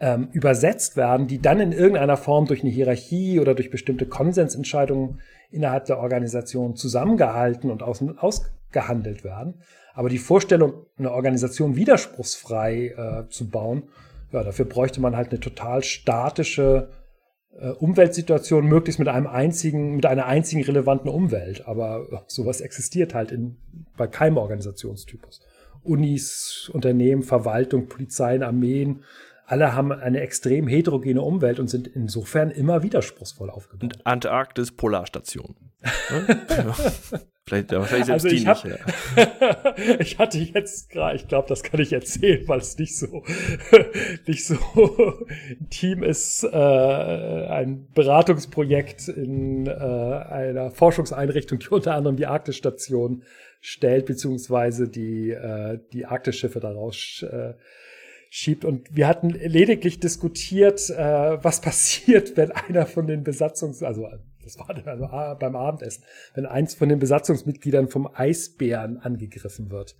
ähm, 0.00 0.28
übersetzt 0.32 0.96
werden, 0.96 1.26
die 1.26 1.40
dann 1.40 1.60
in 1.60 1.72
irgendeiner 1.72 2.16
Form 2.16 2.46
durch 2.46 2.62
eine 2.62 2.70
Hierarchie 2.70 3.38
oder 3.38 3.54
durch 3.54 3.70
bestimmte 3.70 4.06
Konsensentscheidungen 4.06 5.20
innerhalb 5.50 5.84
der 5.84 5.98
Organisation 5.98 6.74
zusammengehalten 6.74 7.70
und 7.70 7.82
aus, 7.82 8.02
ausgehandelt 8.16 9.24
werden. 9.24 9.60
Aber 9.92 10.08
die 10.08 10.18
Vorstellung, 10.18 10.86
eine 10.98 11.12
Organisation 11.12 11.76
widerspruchsfrei 11.76 13.24
äh, 13.26 13.28
zu 13.28 13.50
bauen, 13.50 13.84
ja, 14.32 14.44
dafür 14.44 14.64
bräuchte 14.64 15.00
man 15.00 15.16
halt 15.16 15.30
eine 15.30 15.40
total 15.40 15.82
statische 15.82 16.88
äh, 17.58 17.70
Umweltsituation, 17.70 18.64
möglichst 18.64 19.00
mit 19.00 19.08
einem 19.08 19.26
einzigen, 19.26 19.96
mit 19.96 20.06
einer 20.06 20.26
einzigen 20.26 20.62
relevanten 20.62 21.10
Umwelt. 21.10 21.66
Aber 21.66 22.06
äh, 22.10 22.16
sowas 22.28 22.60
existiert 22.60 23.12
halt 23.12 23.32
in, 23.32 23.56
bei 23.96 24.06
keinem 24.06 24.38
Organisationstypus. 24.38 25.40
Unis, 25.82 26.70
Unternehmen, 26.72 27.22
Verwaltung, 27.22 27.88
Polizeien, 27.88 28.42
Armeen, 28.42 29.02
alle 29.50 29.74
haben 29.74 29.90
eine 29.90 30.20
extrem 30.20 30.68
heterogene 30.68 31.22
Umwelt 31.22 31.58
und 31.58 31.68
sind 31.68 31.88
insofern 31.88 32.50
immer 32.52 32.84
widerspruchsvoll 32.84 33.50
aufgebaut. 33.50 33.82
Und 33.82 34.06
Antarktis 34.06 34.70
Polarstation. 34.70 35.56
vielleicht, 37.46 37.72
ja, 37.72 37.82
vielleicht 37.82 38.06
selbst 38.06 38.26
also 38.26 38.28
ich, 38.28 38.46
hab, 38.46 38.64
nicht, 38.64 38.78
ja. 39.16 39.96
ich 39.98 40.18
hatte 40.18 40.38
jetzt 40.38 40.90
gerade, 40.90 41.16
ich 41.16 41.26
glaube, 41.26 41.48
das 41.48 41.64
kann 41.64 41.80
ich 41.80 41.92
erzählen, 41.92 42.46
weil 42.46 42.60
es 42.60 42.78
nicht 42.78 42.96
so 42.96 43.24
nicht 44.26 44.46
so 44.46 44.54
ein 44.54 45.68
Team 45.70 46.04
ist, 46.04 46.44
äh, 46.44 46.48
ein 46.48 47.88
Beratungsprojekt 47.92 49.08
in 49.08 49.66
äh, 49.66 49.70
einer 49.70 50.70
Forschungseinrichtung, 50.70 51.58
die 51.58 51.68
unter 51.70 51.94
anderem 51.94 52.16
die 52.16 52.26
Arktis-Station 52.26 53.24
stellt, 53.60 54.06
beziehungsweise 54.06 54.88
die, 54.88 55.30
äh, 55.30 55.80
die 55.92 56.06
Arktisschiffe 56.06 56.60
daraus 56.60 57.24
äh, 57.28 57.54
schiebt. 58.30 58.64
Und 58.64 58.94
wir 58.96 59.08
hatten 59.08 59.28
lediglich 59.30 60.00
diskutiert, 60.00 60.88
äh, 60.88 61.44
was 61.44 61.60
passiert, 61.60 62.36
wenn 62.36 62.52
einer 62.52 62.86
von 62.86 63.06
den 63.06 63.24
Besatzungs-, 63.24 63.84
also 63.84 64.08
das 64.42 64.58
war 64.58 64.72
dann 64.72 64.88
also 64.88 65.04
ah, 65.04 65.34
beim 65.34 65.54
Abendessen, 65.54 66.04
wenn 66.34 66.46
eins 66.46 66.74
von 66.74 66.88
den 66.88 66.98
Besatzungsmitgliedern 66.98 67.88
vom 67.88 68.08
Eisbären 68.14 68.98
angegriffen 68.98 69.70
wird. 69.70 69.96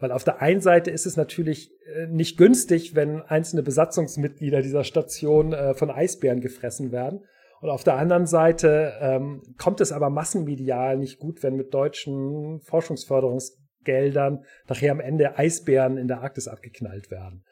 Weil 0.00 0.12
auf 0.12 0.24
der 0.24 0.42
einen 0.42 0.60
Seite 0.60 0.90
ist 0.90 1.06
es 1.06 1.16
natürlich 1.16 1.70
äh, 1.94 2.06
nicht 2.06 2.36
günstig, 2.36 2.94
wenn 2.94 3.22
einzelne 3.22 3.62
Besatzungsmitglieder 3.62 4.60
dieser 4.60 4.84
Station 4.84 5.52
äh, 5.52 5.74
von 5.74 5.90
Eisbären 5.90 6.40
gefressen 6.40 6.92
werden. 6.92 7.24
Und 7.60 7.70
auf 7.70 7.82
der 7.82 7.96
anderen 7.96 8.26
Seite 8.26 8.92
ähm, 9.00 9.42
kommt 9.56 9.80
es 9.80 9.90
aber 9.90 10.10
massenmedial 10.10 10.96
nicht 10.96 11.18
gut, 11.18 11.42
wenn 11.42 11.56
mit 11.56 11.74
deutschen 11.74 12.60
Forschungsförderungsgeldern 12.60 14.44
nachher 14.68 14.92
am 14.92 15.00
Ende 15.00 15.36
Eisbären 15.36 15.96
in 15.96 16.06
der 16.06 16.20
Arktis 16.20 16.46
abgeknallt 16.46 17.10
werden. 17.10 17.44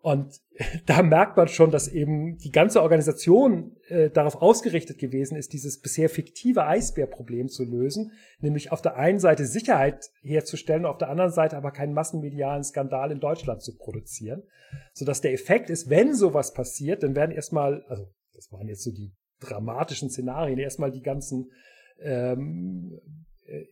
Und 0.00 0.40
da 0.86 1.02
merkt 1.02 1.36
man 1.36 1.48
schon, 1.48 1.70
dass 1.70 1.88
eben 1.88 2.38
die 2.38 2.50
ganze 2.50 2.82
Organisation 2.82 3.76
äh, 3.88 4.10
darauf 4.10 4.40
ausgerichtet 4.40 4.98
gewesen 4.98 5.36
ist, 5.36 5.52
dieses 5.52 5.80
bisher 5.80 6.08
fiktive 6.08 6.66
Eisbärproblem 6.66 7.48
zu 7.48 7.64
lösen, 7.64 8.12
nämlich 8.40 8.72
auf 8.72 8.82
der 8.82 8.96
einen 8.96 9.18
Seite 9.18 9.46
Sicherheit 9.46 10.10
herzustellen, 10.22 10.86
auf 10.86 10.98
der 10.98 11.10
anderen 11.10 11.32
Seite 11.32 11.56
aber 11.56 11.72
keinen 11.72 11.94
massenmedialen 11.94 12.64
Skandal 12.64 13.10
in 13.10 13.20
Deutschland 13.20 13.62
zu 13.62 13.76
produzieren, 13.76 14.42
sodass 14.92 15.20
der 15.20 15.32
Effekt 15.32 15.70
ist, 15.70 15.90
wenn 15.90 16.14
sowas 16.14 16.54
passiert, 16.54 17.02
dann 17.02 17.16
werden 17.16 17.34
erstmal, 17.34 17.84
also 17.88 18.08
das 18.34 18.52
waren 18.52 18.68
jetzt 18.68 18.84
so 18.84 18.92
die 18.92 19.12
dramatischen 19.40 20.10
Szenarien. 20.10 20.58
Erstmal 20.58 20.90
die 20.90 21.02
ganzen 21.02 21.50
ähm, 22.00 23.00
äh, 23.44 23.64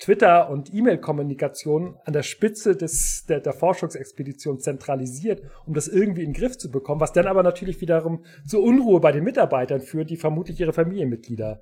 Twitter- 0.00 0.48
und 0.48 0.72
E-Mail-Kommunikation 0.72 1.96
an 2.04 2.12
der 2.14 2.22
Spitze 2.22 2.74
des, 2.74 3.26
der, 3.26 3.40
der 3.40 3.52
Forschungsexpedition 3.52 4.58
zentralisiert, 4.58 5.42
um 5.66 5.74
das 5.74 5.88
irgendwie 5.88 6.22
in 6.22 6.32
den 6.32 6.40
Griff 6.40 6.56
zu 6.56 6.70
bekommen, 6.70 7.02
was 7.02 7.12
dann 7.12 7.26
aber 7.26 7.42
natürlich 7.42 7.80
wiederum 7.82 8.24
zu 8.46 8.62
Unruhe 8.62 9.00
bei 9.00 9.12
den 9.12 9.24
Mitarbeitern 9.24 9.82
führt, 9.82 10.08
die 10.08 10.16
vermutlich 10.16 10.58
ihre 10.58 10.72
Familienmitglieder 10.72 11.60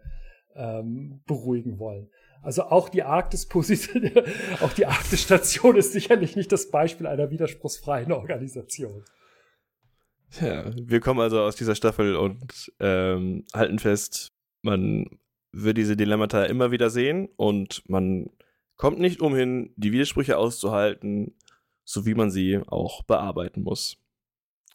ähm, 0.55 1.21
beruhigen 1.27 1.81
wollen. 1.81 2.11
Also 2.41 2.63
auch 2.63 2.89
die 2.89 3.03
Arktis-Position, 3.03 4.13
auch 4.61 4.73
die 4.73 4.87
Arktis-Station 4.87 5.77
ist 5.77 5.93
sicherlich 5.93 6.37
nicht 6.37 6.53
das 6.53 6.71
Beispiel 6.71 7.09
einer 7.09 7.31
widerspruchsfreien 7.31 8.13
Organisation. 8.13 9.05
Ja, 10.41 10.71
wir 10.77 11.01
kommen 11.01 11.21
also 11.21 11.41
aus 11.41 11.57
dieser 11.57 11.75
Staffel 11.75 12.15
und 12.15 12.71
ähm, 12.79 13.45
halten 13.53 13.81
fest, 13.81 14.29
man 14.63 15.07
wird 15.53 15.79
diese 15.79 15.97
Dilemmata 15.97 16.45
immer 16.45 16.71
wieder 16.71 16.91
sehen 16.91 17.29
und 17.37 17.83
man 17.89 18.31
kommt 18.77 18.99
nicht 18.99 19.21
umhin, 19.21 19.73
die 19.77 19.93
Widersprüche 19.93 20.39
auszuhalten, 20.39 21.35
so 21.85 22.07
wie 22.07 22.15
man 22.15 22.31
sie 22.31 22.61
auch 22.67 23.03
bearbeiten 23.03 23.63
muss. 23.63 23.99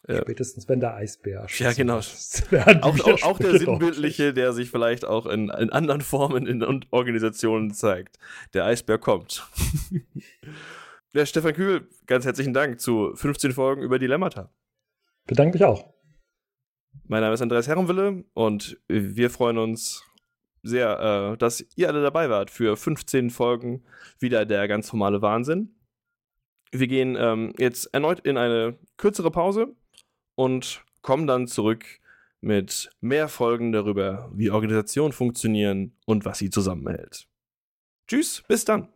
Spätestens 0.06 0.68
wenn 0.68 0.80
der 0.80 0.94
Eisbär 0.96 1.46
Ja, 1.56 1.72
genau. 1.72 1.96
auch, 2.82 3.00
auch, 3.00 3.22
auch, 3.22 3.38
der 3.38 3.58
Sinnbildliche, 3.58 4.34
der 4.34 4.52
sich 4.52 4.70
vielleicht 4.70 5.06
auch 5.06 5.24
in, 5.24 5.48
in 5.48 5.70
anderen 5.70 6.02
Formen 6.02 6.46
in 6.46 6.62
Organisationen 6.90 7.72
zeigt. 7.72 8.18
Der 8.52 8.66
Eisbär 8.66 8.98
kommt. 8.98 9.48
ja, 11.14 11.24
Stefan 11.24 11.54
Kühl, 11.54 11.88
ganz 12.06 12.26
herzlichen 12.26 12.52
Dank 12.52 12.80
zu 12.80 13.14
15 13.14 13.52
Folgen 13.52 13.80
über 13.80 13.98
Dilemmata. 13.98 14.52
Bedanke 15.26 15.54
mich 15.54 15.64
auch. 15.64 15.94
Mein 17.06 17.22
Name 17.22 17.32
ist 17.32 17.40
Andreas 17.40 17.66
Herrenwille 17.66 18.24
und 18.34 18.78
wir 18.88 19.30
freuen 19.30 19.56
uns 19.56 20.04
sehr, 20.64 21.32
äh, 21.34 21.36
dass 21.36 21.64
ihr 21.76 21.88
alle 21.88 22.02
dabei 22.02 22.30
wart 22.30 22.50
für 22.50 22.76
15 22.76 23.30
Folgen 23.30 23.84
wieder 24.18 24.44
der 24.44 24.66
ganz 24.66 24.90
formale 24.90 25.22
Wahnsinn. 25.22 25.74
Wir 26.72 26.88
gehen 26.88 27.16
ähm, 27.18 27.52
jetzt 27.58 27.94
erneut 27.94 28.20
in 28.20 28.36
eine 28.36 28.76
kürzere 28.96 29.30
Pause 29.30 29.76
und 30.34 30.84
kommen 31.02 31.26
dann 31.26 31.46
zurück 31.46 31.84
mit 32.40 32.90
mehr 33.00 33.28
Folgen 33.28 33.72
darüber, 33.72 34.30
wie 34.34 34.50
Organisationen 34.50 35.12
funktionieren 35.12 35.96
und 36.04 36.24
was 36.24 36.38
sie 36.38 36.50
zusammenhält. 36.50 37.26
Tschüss, 38.08 38.42
bis 38.48 38.64
dann. 38.64 38.93